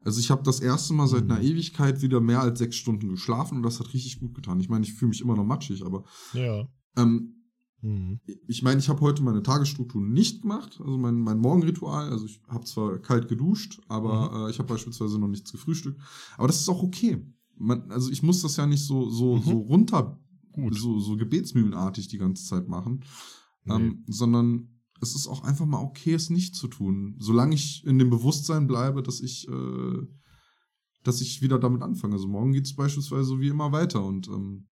[0.00, 1.44] also ich habe das erste Mal seit einer mhm.
[1.46, 4.60] Ewigkeit wieder mehr als sechs Stunden geschlafen und das hat richtig gut getan.
[4.60, 6.66] Ich meine, ich fühle mich immer noch matschig, aber ja.
[6.96, 7.37] ähm,
[7.80, 8.20] Mhm.
[8.46, 12.10] Ich meine, ich habe heute meine Tagesstruktur nicht gemacht, also mein, mein Morgenritual.
[12.10, 14.46] Also ich habe zwar kalt geduscht, aber mhm.
[14.46, 16.00] äh, ich habe beispielsweise noch nichts gefrühstückt.
[16.36, 17.24] Aber das ist auch okay.
[17.56, 19.42] Man, also ich muss das ja nicht so, so, mhm.
[19.42, 20.20] so runter,
[20.52, 20.74] Gut.
[20.76, 23.04] so, so gebetsmühlenartig die ganze Zeit machen,
[23.64, 23.74] nee.
[23.74, 24.68] ähm, sondern
[25.00, 27.14] es ist auch einfach mal okay, es nicht zu tun.
[27.18, 30.06] Solange ich in dem Bewusstsein bleibe, dass ich, äh,
[31.04, 32.14] dass ich wieder damit anfange.
[32.14, 34.66] Also morgen geht es beispielsweise wie immer weiter und ähm,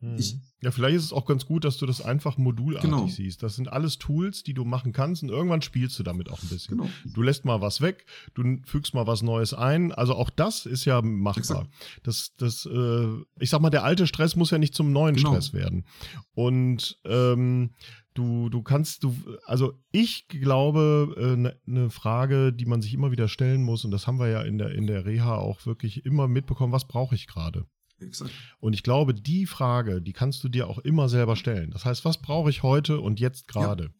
[0.00, 0.16] hm.
[0.18, 3.06] Ich, ja, vielleicht ist es auch ganz gut, dass du das einfach modulartig genau.
[3.06, 3.42] siehst.
[3.42, 6.48] Das sind alles Tools, die du machen kannst und irgendwann spielst du damit auch ein
[6.48, 6.76] bisschen.
[6.76, 6.90] Genau.
[7.04, 9.92] Du lässt mal was weg, du fügst mal was Neues ein.
[9.92, 11.38] Also auch das ist ja machbar.
[11.38, 11.70] Exakt.
[12.02, 15.30] Das, das, äh, ich sag mal, der alte Stress muss ja nicht zum neuen genau.
[15.30, 15.86] Stress werden.
[16.34, 17.70] Und ähm,
[18.12, 19.16] du, du kannst, du,
[19.46, 23.92] also ich glaube, eine äh, ne Frage, die man sich immer wieder stellen muss, und
[23.92, 27.14] das haben wir ja in der, in der Reha auch wirklich immer mitbekommen, was brauche
[27.14, 27.66] ich gerade?
[28.00, 28.30] Exakt.
[28.60, 31.70] Und ich glaube, die Frage, die kannst du dir auch immer selber stellen.
[31.70, 33.84] Das heißt, was brauche ich heute und jetzt gerade?
[33.84, 33.90] Ja.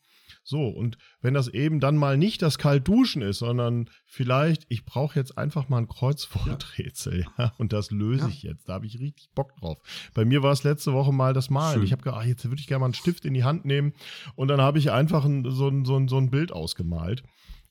[0.49, 5.19] So, und wenn das eben dann mal nicht das Kaltduschen ist, sondern vielleicht, ich brauche
[5.19, 7.45] jetzt einfach mal ein Kreuzworträtsel, ja.
[7.47, 8.29] ja, und das löse ja.
[8.29, 8.69] ich jetzt.
[8.69, 9.79] Da habe ich richtig Bock drauf.
[10.15, 11.75] Bei mir war es letzte Woche mal das Malen.
[11.75, 11.85] Schön.
[11.85, 13.93] Ich habe gedacht, ach, jetzt würde ich gerne mal einen Stift in die Hand nehmen
[14.37, 17.25] und dann habe ich einfach ein, so, ein, so, ein, so ein Bild ausgemalt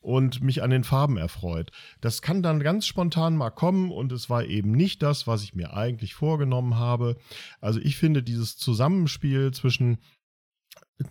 [0.06, 1.72] und mich an den Farben erfreut.
[1.99, 5.56] Das kann dann ganz spontan mal kommen und es war eben nicht das, was ich
[5.56, 7.18] mir eigentlich vorgenommen habe.
[7.60, 9.97] Also ich finde dieses Zusammenspiel zwischen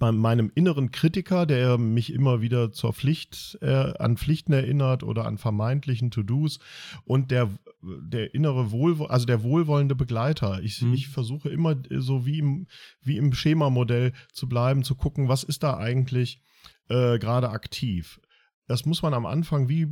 [0.01, 5.37] meinem inneren Kritiker, der mich immer wieder zur Pflicht, äh, an Pflichten erinnert oder an
[5.37, 6.59] vermeintlichen To-Dos
[7.05, 7.51] und der,
[7.83, 10.63] der innere Wohlwoll, also der wohlwollende Begleiter.
[10.63, 10.95] Ich, hm.
[10.95, 12.67] ich versuche immer so wie im,
[13.03, 16.41] wie im Schemamodell zu bleiben, zu gucken, was ist da eigentlich
[16.89, 18.21] äh, gerade aktiv
[18.67, 19.87] das muss man am Anfang wie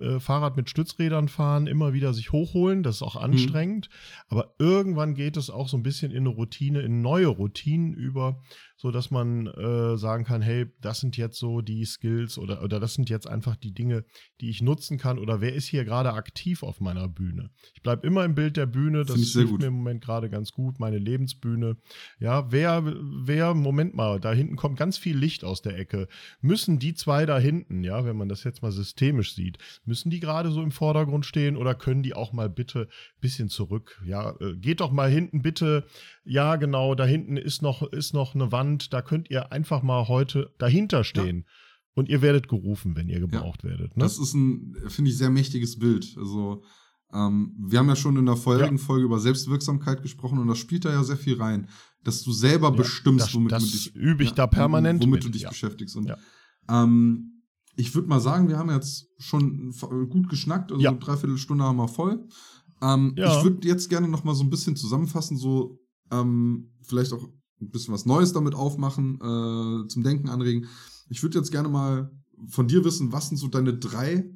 [0.00, 2.82] äh, Fahrrad mit Stützrädern fahren, immer wieder sich hochholen.
[2.82, 3.22] Das ist auch mhm.
[3.22, 3.88] anstrengend.
[3.88, 4.24] Mhm.
[4.28, 8.40] Aber irgendwann geht es auch so ein bisschen in eine Routine, in neue Routinen über,
[8.76, 12.80] so dass man äh, sagen kann, hey, das sind jetzt so die Skills oder, oder
[12.80, 14.04] das sind jetzt einfach die Dinge,
[14.40, 17.50] die ich nutzen kann oder wer ist hier gerade aktiv auf meiner Bühne.
[17.74, 20.80] Ich bleibe immer im Bild der Bühne, das hilft mir im Moment gerade ganz gut,
[20.80, 21.76] meine Lebensbühne.
[22.18, 26.08] Ja, wer, wer, Moment mal, da hinten kommt ganz viel Licht aus der Ecke.
[26.40, 30.20] Müssen die zwei da hinten, ja, wenn man das jetzt mal systemisch sieht, müssen die
[30.20, 34.00] gerade so im Vordergrund stehen oder können die auch mal bitte ein bisschen zurück?
[34.04, 35.86] Ja, äh, geht doch mal hinten bitte,
[36.24, 40.08] ja, genau, da hinten ist noch, ist noch eine Wand da könnt ihr einfach mal
[40.08, 41.38] heute dahinter stehen.
[41.38, 41.52] Ja.
[41.94, 43.70] Und ihr werdet gerufen, wenn ihr gebraucht ja.
[43.70, 43.96] werdet.
[43.96, 44.02] Ne?
[44.02, 46.14] Das ist ein, finde ich, sehr mächtiges Bild.
[46.16, 46.62] Also,
[47.12, 48.82] ähm, wir haben ja schon in der vorherigen ja.
[48.82, 51.68] Folge über Selbstwirksamkeit gesprochen und das spielt da ja sehr viel rein.
[52.02, 53.94] Dass du selber ja, bestimmst, das, womit das du dich.
[53.94, 55.02] übe ich da permanent.
[55.02, 55.96] Womit mit, du dich beschäftigst.
[55.96, 56.14] Und,
[56.70, 57.42] ähm,
[57.76, 59.72] ich würde mal sagen, wir haben jetzt schon
[60.10, 60.90] gut geschnackt, also ja.
[60.90, 62.26] eine Dreiviertelstunde haben wir voll.
[62.82, 63.36] Ähm, ja.
[63.36, 65.81] Ich würde jetzt gerne noch mal so ein bisschen zusammenfassen, so
[66.12, 67.28] ähm, vielleicht auch
[67.60, 70.68] ein bisschen was Neues damit aufmachen, äh, zum Denken anregen.
[71.08, 72.10] Ich würde jetzt gerne mal
[72.48, 74.30] von dir wissen, was sind so deine drei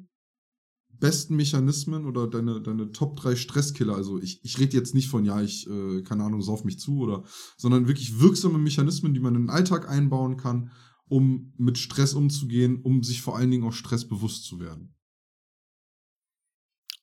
[0.99, 3.95] besten Mechanismen oder deine, deine Top 3 Stresskiller?
[3.95, 6.99] Also ich, ich rede jetzt nicht von, ja, ich, äh, keine Ahnung, sauf mich zu
[6.99, 7.23] oder,
[7.57, 10.71] sondern wirklich wirksame Mechanismen, die man in den Alltag einbauen kann,
[11.07, 14.95] um mit Stress umzugehen, um sich vor allen Dingen auch Stress bewusst zu werden.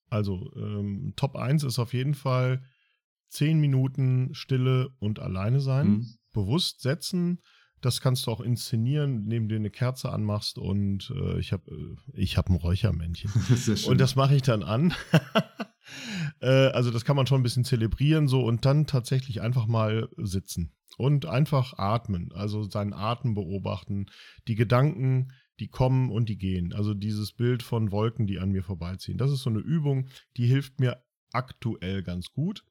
[0.08, 2.62] Also ähm, Top 1 ist auf jeden Fall
[3.34, 6.06] zehn Minuten Stille und alleine sein, mhm.
[6.32, 7.40] bewusst setzen.
[7.80, 12.20] Das kannst du auch inszenieren, indem du eine Kerze anmachst und äh, ich habe äh,
[12.20, 13.30] ich hab ein Räuchermännchen.
[13.86, 14.94] und das mache ich dann an.
[16.40, 20.08] äh, also das kann man schon ein bisschen zelebrieren so und dann tatsächlich einfach mal
[20.16, 24.06] sitzen und einfach atmen, also seinen Atem beobachten,
[24.46, 26.72] die Gedanken, die kommen und die gehen.
[26.72, 29.18] Also dieses Bild von Wolken, die an mir vorbeiziehen.
[29.18, 32.64] Das ist so eine Übung, die hilft mir aktuell ganz gut.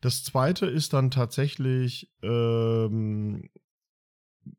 [0.00, 3.48] Das zweite ist dann tatsächlich, ähm,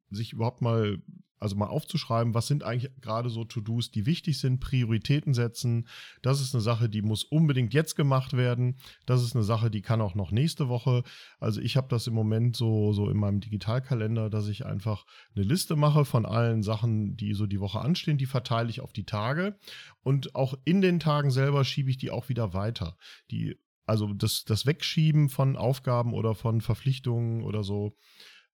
[0.10, 0.98] sich überhaupt mal,
[1.40, 5.88] also mal aufzuschreiben, was sind eigentlich gerade so To-Dos, die wichtig sind, Prioritäten setzen.
[6.24, 8.80] Das ist eine Sache, die muss unbedingt jetzt gemacht werden.
[9.06, 11.04] Das ist eine Sache, die kann auch noch nächste Woche.
[11.40, 15.06] Also ich habe das im Moment so, so in meinem Digitalkalender, dass ich einfach
[15.36, 18.94] eine Liste mache von allen Sachen, die so die Woche anstehen, die verteile ich auf
[18.94, 19.60] die Tage.
[20.02, 22.98] Und auch in den Tagen selber schiebe ich die auch wieder weiter.
[23.30, 27.96] Die also das, das Wegschieben von Aufgaben oder von Verpflichtungen oder so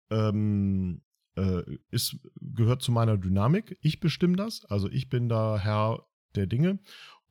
[0.10, 1.04] ähm,
[1.36, 1.62] äh,
[1.92, 3.78] ist, gehört zu meiner Dynamik.
[3.82, 6.06] Ich bestimme das, also ich bin da Herr
[6.36, 6.80] der Dinge.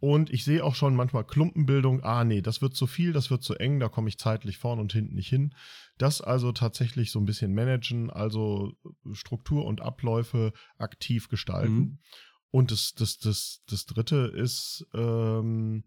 [0.01, 3.43] Und ich sehe auch schon manchmal Klumpenbildung, ah nee, das wird zu viel, das wird
[3.43, 5.57] zu eng, da komme ich zeitlich vorn und hinten nicht hin.
[5.99, 8.75] Das also tatsächlich so ein bisschen managen, also
[9.11, 11.75] Struktur und Abläufe aktiv gestalten.
[11.75, 11.99] Mhm.
[12.51, 15.83] Und das, das, das, das dritte ist, ähm,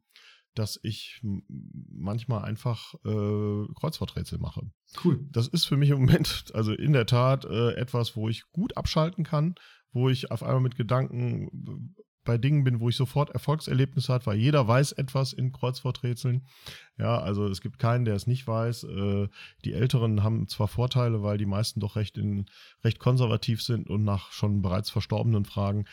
[0.55, 4.69] dass ich manchmal einfach äh, Kreuzworträtsel mache.
[5.03, 5.25] Cool.
[5.31, 8.75] Das ist für mich im Moment, also in der Tat, äh, etwas, wo ich gut
[8.77, 9.55] abschalten kann,
[9.93, 14.37] wo ich auf einmal mit Gedanken bei Dingen bin, wo ich sofort Erfolgserlebnisse hat, weil
[14.37, 16.45] jeder weiß etwas in Kreuzworträtseln.
[17.01, 18.83] Ja, also es gibt keinen, der es nicht weiß.
[18.83, 19.27] Äh,
[19.65, 22.45] die Älteren haben zwar Vorteile, weil die meisten doch recht in
[22.83, 25.85] recht konservativ sind und nach schon bereits Verstorbenen fragen,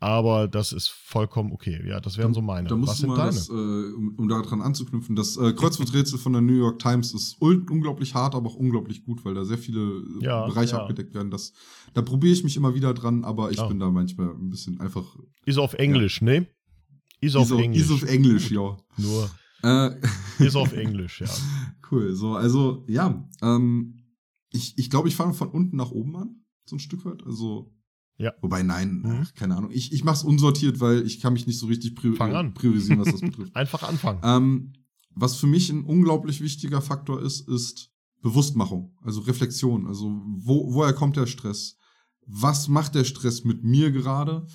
[0.00, 1.82] aber das ist vollkommen okay.
[1.86, 2.68] Ja, das wären so meine.
[2.68, 3.26] Da Was sind deine?
[3.26, 7.36] Das, äh, um, um daran anzuknüpfen, das äh, Kreuzworträtsel von der New York Times ist
[7.40, 10.82] unglaublich hart, aber auch unglaublich gut, weil da sehr viele äh, ja, Bereiche ja.
[10.82, 11.30] abgedeckt werden.
[11.30, 11.52] Das,
[11.94, 13.66] da probiere ich mich immer wieder dran, aber ich ja.
[13.66, 15.16] bin da manchmal ein bisschen einfach.
[15.46, 16.46] Ist auf Englisch, ne?
[17.20, 17.82] Ist auf Englisch.
[17.82, 18.76] Ist auf Englisch, ja.
[18.98, 19.30] Nur.
[19.64, 20.00] Äh,
[20.38, 21.28] ist auf Englisch, ja.
[21.90, 22.14] Cool.
[22.14, 24.00] So, also ja, ähm,
[24.50, 27.24] ich, ich glaube, ich fange von unten nach oben an, so ein Stück weit.
[27.24, 27.74] Also
[28.16, 28.32] ja.
[28.40, 29.26] Wobei, nein, mhm.
[29.34, 29.70] keine Ahnung.
[29.72, 33.10] Ich, ich mache es unsortiert, weil ich kann mich nicht so richtig prior priorisieren, was
[33.10, 33.56] das betrifft.
[33.56, 34.20] Einfach anfangen.
[34.22, 34.72] Ähm,
[35.10, 37.90] was für mich ein unglaublich wichtiger Faktor ist, ist
[38.22, 39.86] Bewusstmachung, also Reflexion.
[39.86, 40.06] Also
[40.38, 41.76] wo, woher kommt der Stress?
[42.26, 44.46] Was macht der Stress mit mir gerade?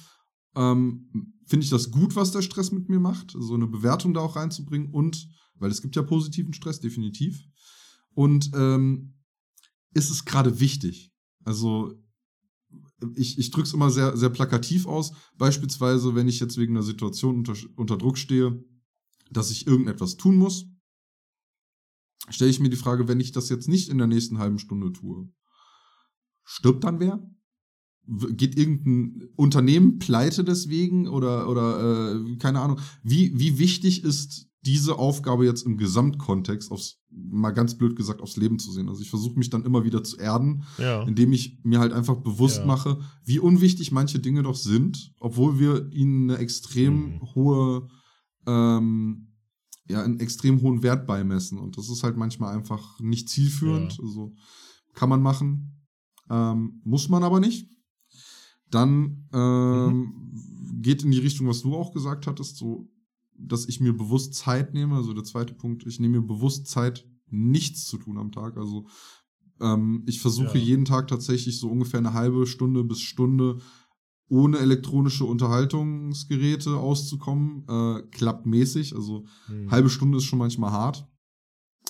[0.56, 3.36] Ähm, Finde ich das gut, was der Stress mit mir macht?
[3.38, 7.43] So eine Bewertung da auch reinzubringen und, weil es gibt ja positiven Stress, definitiv.
[8.14, 9.16] Und ähm,
[9.93, 11.12] ist es gerade wichtig?
[11.43, 11.93] Also
[13.16, 15.14] ich, ich drücke es immer sehr, sehr plakativ aus.
[15.38, 18.64] Beispielsweise, wenn ich jetzt wegen einer Situation unter, unter Druck stehe,
[19.32, 20.68] dass ich irgendetwas tun muss,
[22.30, 24.91] stelle ich mir die Frage, wenn ich das jetzt nicht in der nächsten halben Stunde
[24.91, 25.32] tue,
[26.43, 27.28] stirbt dann wer?
[28.32, 32.80] Geht irgendein Unternehmen pleite deswegen oder, oder äh, keine Ahnung?
[33.03, 38.36] Wie, wie wichtig ist diese Aufgabe jetzt im Gesamtkontext, aufs, mal ganz blöd gesagt, aufs
[38.36, 38.89] Leben zu sehen.
[38.89, 41.03] Also ich versuche mich dann immer wieder zu erden, Ja.
[41.03, 42.66] indem ich mir halt einfach bewusst Ja.
[42.66, 47.22] mache, wie unwichtig manche Dinge doch sind, obwohl wir ihnen eine extrem Mhm.
[47.36, 47.88] hohe,
[48.47, 49.28] ähm,
[49.88, 51.57] ja, einen extrem hohen Wert beimessen.
[51.57, 53.97] Und das ist halt manchmal einfach nicht zielführend.
[53.97, 54.03] Ja.
[54.03, 54.34] Also
[54.93, 55.86] kann man machen,
[56.30, 57.70] ähm, muss man aber nicht.
[58.72, 60.82] Dann ähm, Mhm.
[60.82, 62.88] geht in die Richtung, was du auch gesagt hattest, so,
[63.38, 64.95] dass ich mir bewusst Zeit nehme.
[64.95, 68.57] Also der zweite Punkt, ich nehme mir bewusst Zeit, nichts zu tun am Tag.
[68.57, 68.88] Also
[69.61, 70.63] ähm, ich versuche Ja.
[70.63, 73.59] jeden Tag tatsächlich so ungefähr eine halbe Stunde bis Stunde
[74.32, 77.63] ohne elektronische Unterhaltungsgeräte auszukommen.
[77.67, 78.95] Äh, klappt mäßig.
[78.95, 79.72] Also Hm.
[79.72, 81.07] halbe Stunde ist schon manchmal hart.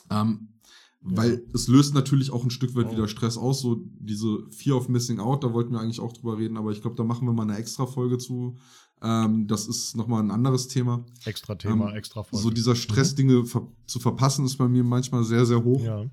[0.09, 0.59] Ähm,
[1.01, 1.17] Ja.
[1.17, 2.91] Weil es löst natürlich auch ein Stück weit Oh.
[2.91, 6.37] wieder Stress aus, so diese Fear of Missing Out, da wollten wir eigentlich auch drüber
[6.37, 8.57] reden, aber ich glaube, da machen wir mal eine extra Folge zu.
[9.01, 11.05] Ähm, das ist nochmal ein anderes Thema.
[11.23, 12.43] Extra Thema, ähm, extra Folge.
[12.43, 15.81] So dieser Stress, Dinge ver zu verpassen, ist bei mir manchmal sehr, sehr hoch.
[15.81, 16.05] Ja,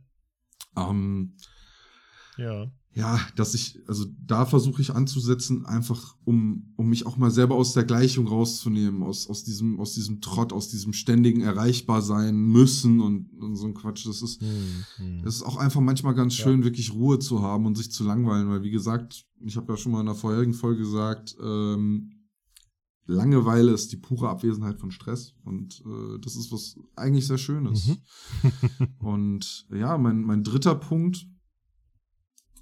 [0.77, 1.35] Ähm,
[2.37, 2.71] ja.
[2.97, 7.55] Ja, dass ich, also da versuche ich anzusetzen, einfach um, um mich auch mal selber
[7.55, 12.37] aus der Gleichung rauszunehmen, aus, aus diesem, aus diesem Trott, aus diesem ständigen erreichbar sein
[12.39, 14.07] müssen und, und so ein Quatsch.
[14.07, 15.23] Das ist, Hm, hm.
[15.27, 16.45] es ist auch einfach manchmal ganz Ja.
[16.45, 19.77] schön, wirklich Ruhe zu haben und sich zu langweilen, weil wie gesagt, ich habe ja
[19.77, 22.13] schon mal in der vorherigen Folge gesagt, ähm,
[23.09, 27.87] Langeweile ist die pure Abwesenheit von Stress und äh, das ist was eigentlich sehr Schönes.
[27.89, 28.87] Mhm.
[28.99, 31.29] Und ja, mein, mein dritter Punkt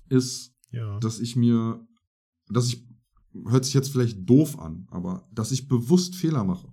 [0.09, 0.99] ist, ja.
[1.01, 1.87] dass ich mir,
[2.49, 2.87] dass ich,
[3.47, 6.73] hört sich jetzt vielleicht doof an, aber dass ich bewusst Fehler mache.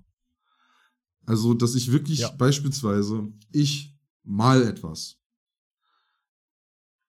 [1.25, 2.31] Also, dass ich wirklich Ja.
[2.31, 5.17] beispielsweise, ich mal etwas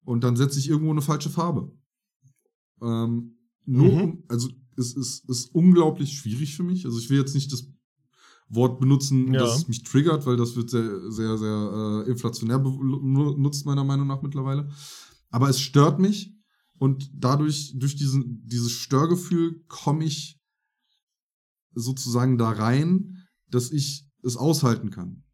[0.04, 1.72] und dann setze ich irgendwo eine falsche Farbe.
[2.80, 4.00] Ähm, nur, Mhm.
[4.02, 6.84] um, also es ist, ist unglaublich schwierig für mich.
[6.86, 7.66] Also ich will jetzt nicht das
[8.48, 9.40] Wort benutzen, Ja.
[9.40, 14.06] dass es mich triggert, weil das wird sehr, sehr, sehr äh, inflationär benutzt, meiner Meinung
[14.08, 14.70] nach mittlerweile.
[15.32, 16.32] Aber es stört mich
[16.78, 20.38] und dadurch, durch diesen, dieses Störgefühl komme ich
[21.74, 25.24] sozusagen da rein, dass ich es aushalten kann.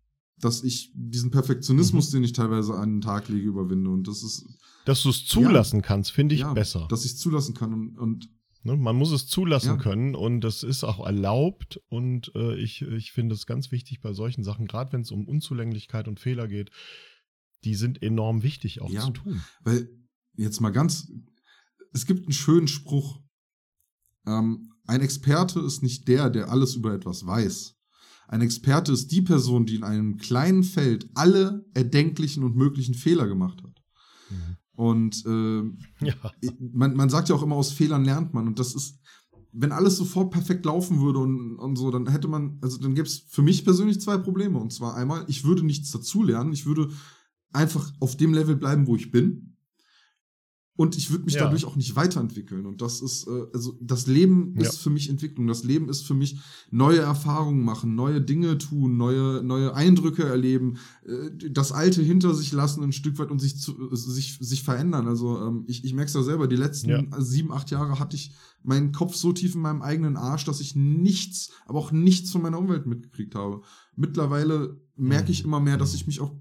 [0.40, 2.16] Dass ich diesen Perfektionismus, Mhm.
[2.16, 3.90] den ich teilweise an den Tag lege, überwinde.
[3.90, 4.46] Und das ist,
[4.84, 6.86] Dass du es zulassen kannst, finde ich ja, besser.
[6.88, 7.72] dass ich es zulassen kann.
[7.74, 8.28] Und, und
[8.64, 8.76] Ne?
[8.76, 9.76] Man muss es zulassen Ja.
[9.76, 11.80] können und das ist auch erlaubt.
[11.88, 15.28] Und äh, ich, ich finde es ganz wichtig bei solchen Sachen, gerade wenn es um
[15.28, 16.70] Unzulänglichkeit und Fehler geht,
[17.64, 19.02] die sind enorm wichtig auch Ja.
[19.02, 19.42] zu tun.
[19.62, 19.88] Weil,
[20.36, 21.10] jetzt mal ganz,
[21.92, 23.20] es gibt einen schönen Spruch.
[24.26, 27.74] Ähm, ein Experte ist nicht der, der alles über etwas weiß.
[28.28, 33.26] Ein Experte ist die Person, die in einem kleinen Feld alle erdenklichen und möglichen Fehler
[33.26, 33.82] gemacht hat.
[34.72, 36.14] Und ähm, Ja.
[36.72, 38.46] man, man sagt ja auch immer, aus Fehlern lernt man.
[38.46, 39.00] Und das ist,
[39.52, 43.08] wenn alles sofort perfekt laufen würde und, und so, dann hätte man, also dann gäbe
[43.08, 44.58] es für mich persönlich zwei Probleme.
[44.58, 46.52] Und zwar einmal, ich würde nichts dazulernen.
[46.52, 46.90] Ich würde
[47.52, 49.54] einfach auf dem Level bleiben, wo ich bin.
[50.76, 51.40] Und ich würde mich Ja.
[51.40, 52.64] dadurch auch nicht weiterentwickeln.
[52.64, 54.62] Und das ist, äh, also das Leben Ja.
[54.62, 55.48] ist für mich Entwicklung.
[55.48, 56.38] Das Leben ist für mich
[56.70, 62.52] neue Erfahrungen machen, neue Dinge tun, neue, neue Eindrücke erleben, äh, das Alte hinter sich
[62.52, 65.08] lassen ein Stück weit und sich, zu, sich, sich verändern.
[65.08, 67.04] Also ähm, ich, ich merke es ja selber, die letzten Ja.
[67.18, 68.30] sieben, acht Jahre hatte ich
[68.62, 72.40] meinen Kopf so tief in meinem eigenen Arsch, dass ich nichts, aber auch nichts von
[72.42, 73.62] meiner Umwelt mitgekriegt habe.
[73.96, 75.48] Mittlerweile merke ich Mhm.
[75.48, 76.36] immer mehr, dass ich mich auch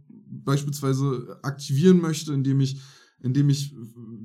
[0.48, 2.80] beispielsweise aktivieren möchte, indem ich,
[3.20, 3.76] indem ich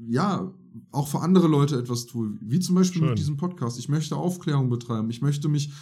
[0.09, 0.51] ja
[0.91, 3.11] auch für andere Leute etwas tue, wie zum Beispiel Schön.
[3.11, 3.79] mit diesem Podcast.
[3.79, 5.11] Ich möchte Aufklärung betreiben.
[5.11, 5.73] Ich möchte mich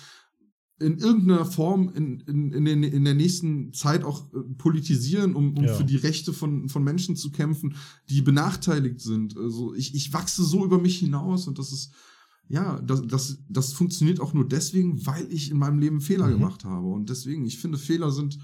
[0.81, 5.55] in irgendeiner Form in, in, in, den, in der nächsten Zeit auch äh, politisieren, um,
[5.59, 5.75] um Ja.
[5.75, 7.75] für die Rechte von, von Menschen zu kämpfen,
[8.09, 9.37] die benachteiligt sind.
[9.37, 11.93] Also ich, ich wachse so über mich hinaus und das ist,
[12.49, 16.33] ja, das, das, das funktioniert auch nur deswegen, weil ich in meinem Leben Fehler Mhm.
[16.39, 16.87] gemacht habe.
[16.87, 18.39] Und deswegen, ich finde, Fehler sind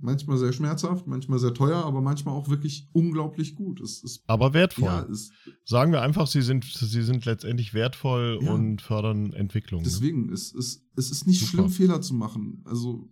[0.00, 3.80] manchmal sehr schmerzhaft, manchmal sehr teuer, aber manchmal auch wirklich unglaublich gut.
[3.80, 4.84] Es ist, Aber wertvoll.
[4.84, 5.30] ja, es,
[5.64, 8.52] Sagen wir einfach, sie sind, sie sind letztendlich wertvoll Ja.
[8.52, 9.80] und fördern Entwicklung.
[9.82, 9.88] Ne?
[9.88, 11.50] Deswegen, es, es, es ist nicht Super.
[11.50, 12.62] schlimm, Fehler zu machen.
[12.64, 13.08] Also,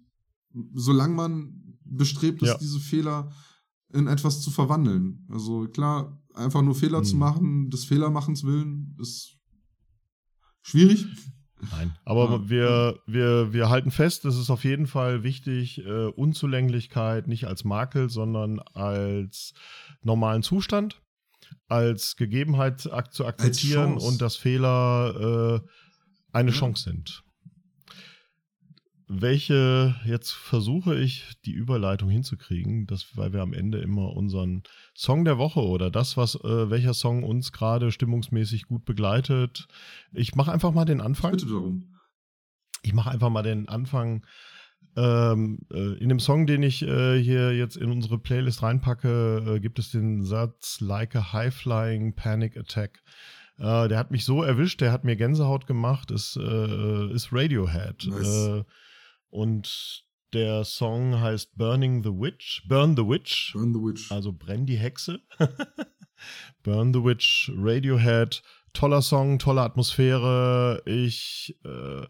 [0.75, 2.59] solange man bestrebt ist, Ja.
[2.59, 3.31] diese Fehler
[3.93, 5.27] in etwas zu verwandeln.
[5.31, 7.05] Also klar, einfach nur Fehler Hm.
[7.05, 9.39] zu machen, des Fehlermachens willen, ist
[10.63, 11.07] schwierig.
[11.73, 11.97] Nein.
[12.05, 12.49] Aber Ja.
[12.49, 17.65] wir, wir, wir halten fest, es ist auf jeden Fall wichtig, äh, Unzulänglichkeit nicht als
[17.65, 19.55] Makel, sondern als
[20.03, 21.03] normalen Zustand,
[21.69, 25.69] als Gegebenheit ak zu akzeptieren und dass Fehler äh,
[26.33, 26.57] eine Ja.
[26.57, 27.24] Chance sind.
[29.07, 34.63] Welche, jetzt versuche ich die Überleitung hinzukriegen, das, weil wir am Ende immer unseren
[34.95, 39.69] Song der Woche oder das, was, äh, welcher Song uns gerade stimmungsmäßig gut begleitet.
[40.13, 41.33] Ich mache einfach mal den Anfang.
[41.33, 41.95] Bitte darum.
[42.83, 44.25] Ich mache einfach mal den Anfang.
[44.97, 49.61] Ähm, äh, in dem Song, den ich äh, hier jetzt in unsere Playlist reinpacke, äh,
[49.61, 53.03] gibt es den Satz Like a High-Flying Panic Attack.
[53.59, 58.07] Äh, der hat mich so erwischt, der hat mir Gänsehaut gemacht, ist, äh, ist Radiohead.
[58.07, 58.65] Nice.
[59.35, 62.63] Und der Song heißt Burning the Witch.
[62.69, 63.53] Burn the Witch.
[63.53, 64.13] Burn the Witch.
[64.13, 65.21] Also brenn die Hexe.
[66.63, 68.43] Burn the Witch, Radiohead.
[68.73, 70.83] Toller Song, tolle Atmosphäre.
[70.87, 72.07] Ich äh,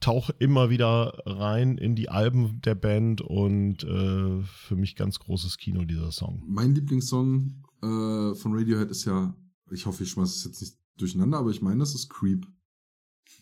[0.00, 5.58] tauche immer wieder rein in die Alben der Band und äh, für mich ganz großes
[5.58, 6.42] Kino dieser Song.
[6.46, 9.34] Mein Lieblingssong äh, von Radiohead ist ja,
[9.70, 12.46] ich hoffe, ich schmeiße es jetzt nicht durcheinander, aber ich meine, das ist Creep.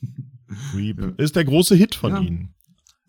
[0.72, 1.08] Creep Ja.
[1.10, 2.20] ist der große Hit von Ja.
[2.20, 2.54] ihnen.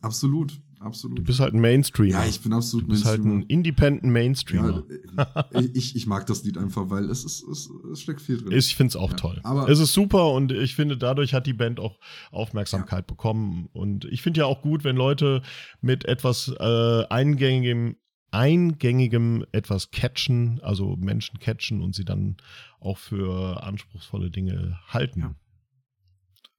[0.02, 1.24] Absolut, Du absolut.
[1.24, 2.10] bist halt ein Mainstreamer.
[2.24, 3.44] Ja, ich bin absolut du bist halt ein.
[3.44, 4.84] Independent Mainstreamer.
[5.16, 5.46] Ja,
[5.76, 8.52] ich, ich mag das Lied einfach, weil es, ist, es, es steckt viel drin.
[8.52, 9.40] Ich finde es auch Ja, toll.
[9.44, 12.00] aber- es ist super und ich finde, dadurch hat die Band auch
[12.32, 13.70] Aufmerksamkeit bekommen.
[13.74, 15.44] Und ich finde ja auch gut, wenn Leute
[15.82, 17.96] mit etwas äh, eingängigem,
[18.32, 22.38] eingängigem etwas catchen, also Menschen catchen und sie dann
[22.80, 25.20] auch für anspruchsvolle Dinge halten.
[25.20, 25.36] Ja.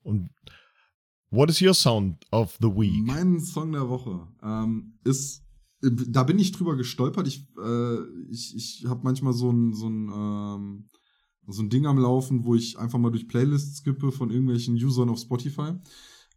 [0.02, 0.30] Und
[1.32, 3.04] what is your sound of the week?
[3.04, 5.42] Mein Song der Woche ähm, ist,
[5.80, 7.26] da bin ich drüber gestolpert.
[7.26, 7.98] Ich, äh,
[8.30, 10.88] ich, ich habe manchmal so ein, so, ein, ähm,
[11.48, 15.08] so ein Ding am Laufen, wo ich einfach mal durch Playlists skippe von irgendwelchen Usern
[15.08, 15.72] auf Spotify.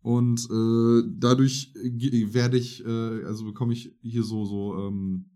[0.01, 5.31] Und äh, dadurch werde ich, äh, also bekomme ich hier so, so, ähm,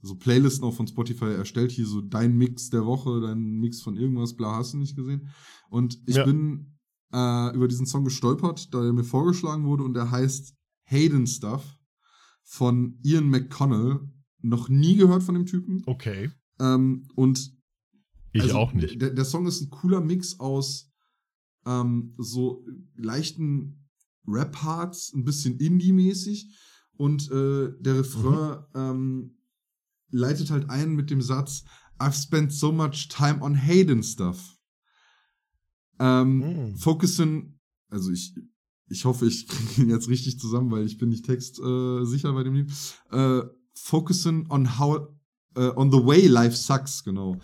[0.00, 3.96] so Playlisten auch von Spotify erstellt, hier so dein Mix der Woche, dein Mix von
[3.96, 5.28] irgendwas, bla, hast du nicht gesehen.
[5.68, 6.24] Und ich Ja.
[6.24, 6.77] bin
[7.12, 10.54] äh, über diesen Song gestolpert, da er mir vorgeschlagen wurde und der heißt
[10.84, 11.78] Hayden Stuff
[12.42, 14.00] von Ian McConnell.
[14.40, 15.82] Noch nie gehört von dem Typen.
[15.86, 16.30] Okay.
[16.60, 17.52] Ähm, und
[18.32, 19.00] Ich also, auch nicht.
[19.00, 20.90] Der, der Song ist ein cooler Mix aus
[21.66, 23.88] ähm, so leichten
[24.26, 26.54] Rap-Parts, ein bisschen Indie-mäßig
[26.96, 29.38] und äh, der Refrain ähm,
[30.10, 31.64] leitet halt ein mit dem Satz
[31.98, 34.57] I've spent so much time on Hayden stuff.
[35.98, 36.38] Ähm,
[36.72, 36.76] Mm.
[36.76, 37.58] Focusing,
[37.90, 38.34] also ich,
[38.88, 42.32] ich hoffe, ich kriege ihn jetzt richtig zusammen, weil ich bin nicht textsicher äh, sicher
[42.32, 42.70] bei dem Lied.
[43.10, 43.42] Äh,
[43.74, 45.08] focusing on how,
[45.56, 47.36] äh, on the way life sucks, genau.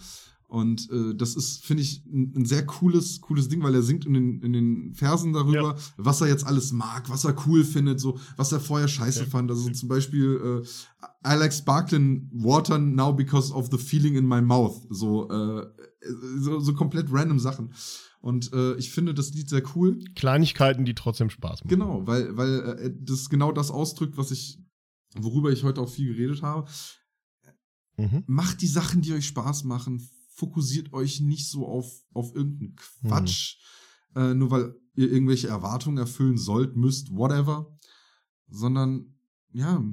[0.46, 4.05] Und äh, das ist, finde ich, ein, ein sehr cooles, cooles Ding, weil er singt
[4.07, 7.98] in den, in den Versen darüber, was er jetzt alles mag, was er cool findet,
[7.98, 9.30] so, was er vorher scheiße Okay.
[9.30, 9.50] fand.
[9.50, 14.40] Also zum Beispiel, äh, I like sparkling water now because of the feeling in my
[14.40, 14.80] mouth.
[14.90, 15.66] So, äh,
[16.38, 17.72] so, so komplett random Sachen.
[18.25, 19.99] Und äh, ich finde das Lied sehr cool.
[20.14, 21.68] Kleinigkeiten, die trotzdem Spaß machen.
[21.68, 24.59] Genau, weil, weil äh, das genau das ausdrückt, was ich,
[25.14, 26.66] worüber ich heute auch viel geredet habe.
[27.99, 28.25] Mhm.
[28.27, 30.09] Macht die Sachen, die euch Spaß machen.
[30.31, 33.59] Fokussiert euch nicht so auf, auf irgendeinen Quatsch,
[34.16, 37.77] äh, nur weil ihr irgendwelche Erwartungen erfüllen sollt, müsst, whatever.
[38.49, 39.18] Sondern,
[39.53, 39.85] ja.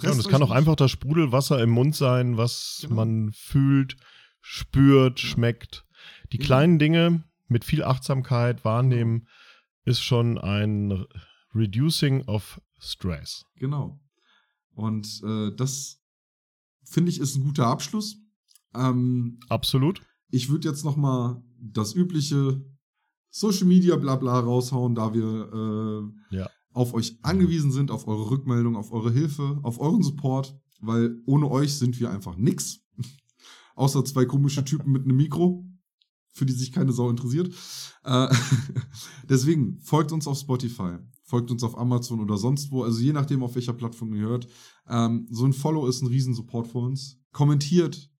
[0.00, 0.56] Ja, und es kann auch nicht.
[0.56, 2.96] einfach das Sprudelwasser im Mund sein, was Genau.
[2.96, 3.96] man fühlt,
[4.40, 5.84] spürt, schmeckt.
[6.32, 6.44] Die Ja.
[6.44, 9.26] kleinen Dinge mit viel Achtsamkeit wahrnehmen,
[9.84, 11.04] ist schon ein
[11.54, 13.44] Reducing of Stress.
[13.56, 14.00] Genau.
[14.74, 16.00] Und äh, das
[16.84, 18.16] finde ich ist ein guter Abschluss.
[18.74, 20.02] Ähm, Absolut.
[20.30, 22.62] ich würde jetzt noch mal das übliche
[23.30, 26.50] Social Media Blabla raushauen, da wir äh, Ja.
[26.72, 31.50] auf euch angewiesen sind, auf eure Rückmeldung, auf eure Hilfe, auf euren Support, weil ohne
[31.50, 32.80] euch sind wir einfach nix.
[33.74, 35.64] Außer zwei komische Typen mit einem Mikro,
[36.38, 37.54] für die sich keine Sau interessiert.
[38.04, 38.28] Äh,
[39.28, 43.42] deswegen folgt uns auf Spotify, folgt uns auf Amazon oder sonst wo, also je nachdem,
[43.42, 44.48] auf welcher Plattform ihr hört.
[44.88, 47.20] Ähm, so ein Follow ist ein Riesensupport für uns.
[47.32, 48.10] Kommentiert,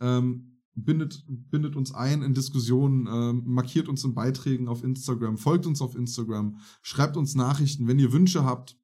[0.00, 5.66] ähm, bindet, bindet uns ein in Diskussionen, ähm, markiert uns in Beiträgen auf Instagram, folgt
[5.66, 8.78] uns auf Instagram, schreibt uns Nachrichten, wenn ihr Wünsche habt,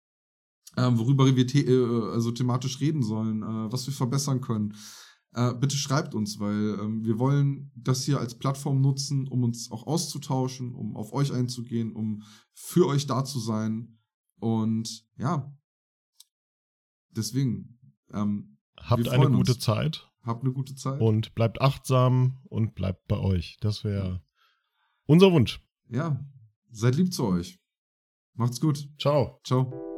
[0.76, 4.74] ähm, worüber wir the äh, also thematisch reden sollen, äh, was wir verbessern können.
[5.34, 9.70] Äh, bitte schreibt uns, weil ähm, wir wollen das hier als Plattform nutzen, um uns
[9.70, 12.22] auch auszutauschen, um auf euch einzugehen, um
[12.52, 13.98] für euch da zu sein.
[14.38, 15.56] Und ja,
[17.10, 17.78] deswegen
[18.12, 19.60] ähm, Habt eine freuen gute uns.
[19.60, 21.00] Zeit habt eine gute Zeit.
[21.00, 23.56] und bleibt achtsam und bleibt bei euch.
[23.60, 24.22] Das wäre
[25.06, 25.60] unser Wunsch.
[25.88, 26.24] ja,
[26.70, 27.58] seid lieb zu euch.
[28.34, 28.88] Macht's gut.
[28.98, 29.40] Ciao.
[29.44, 29.91] Ciao.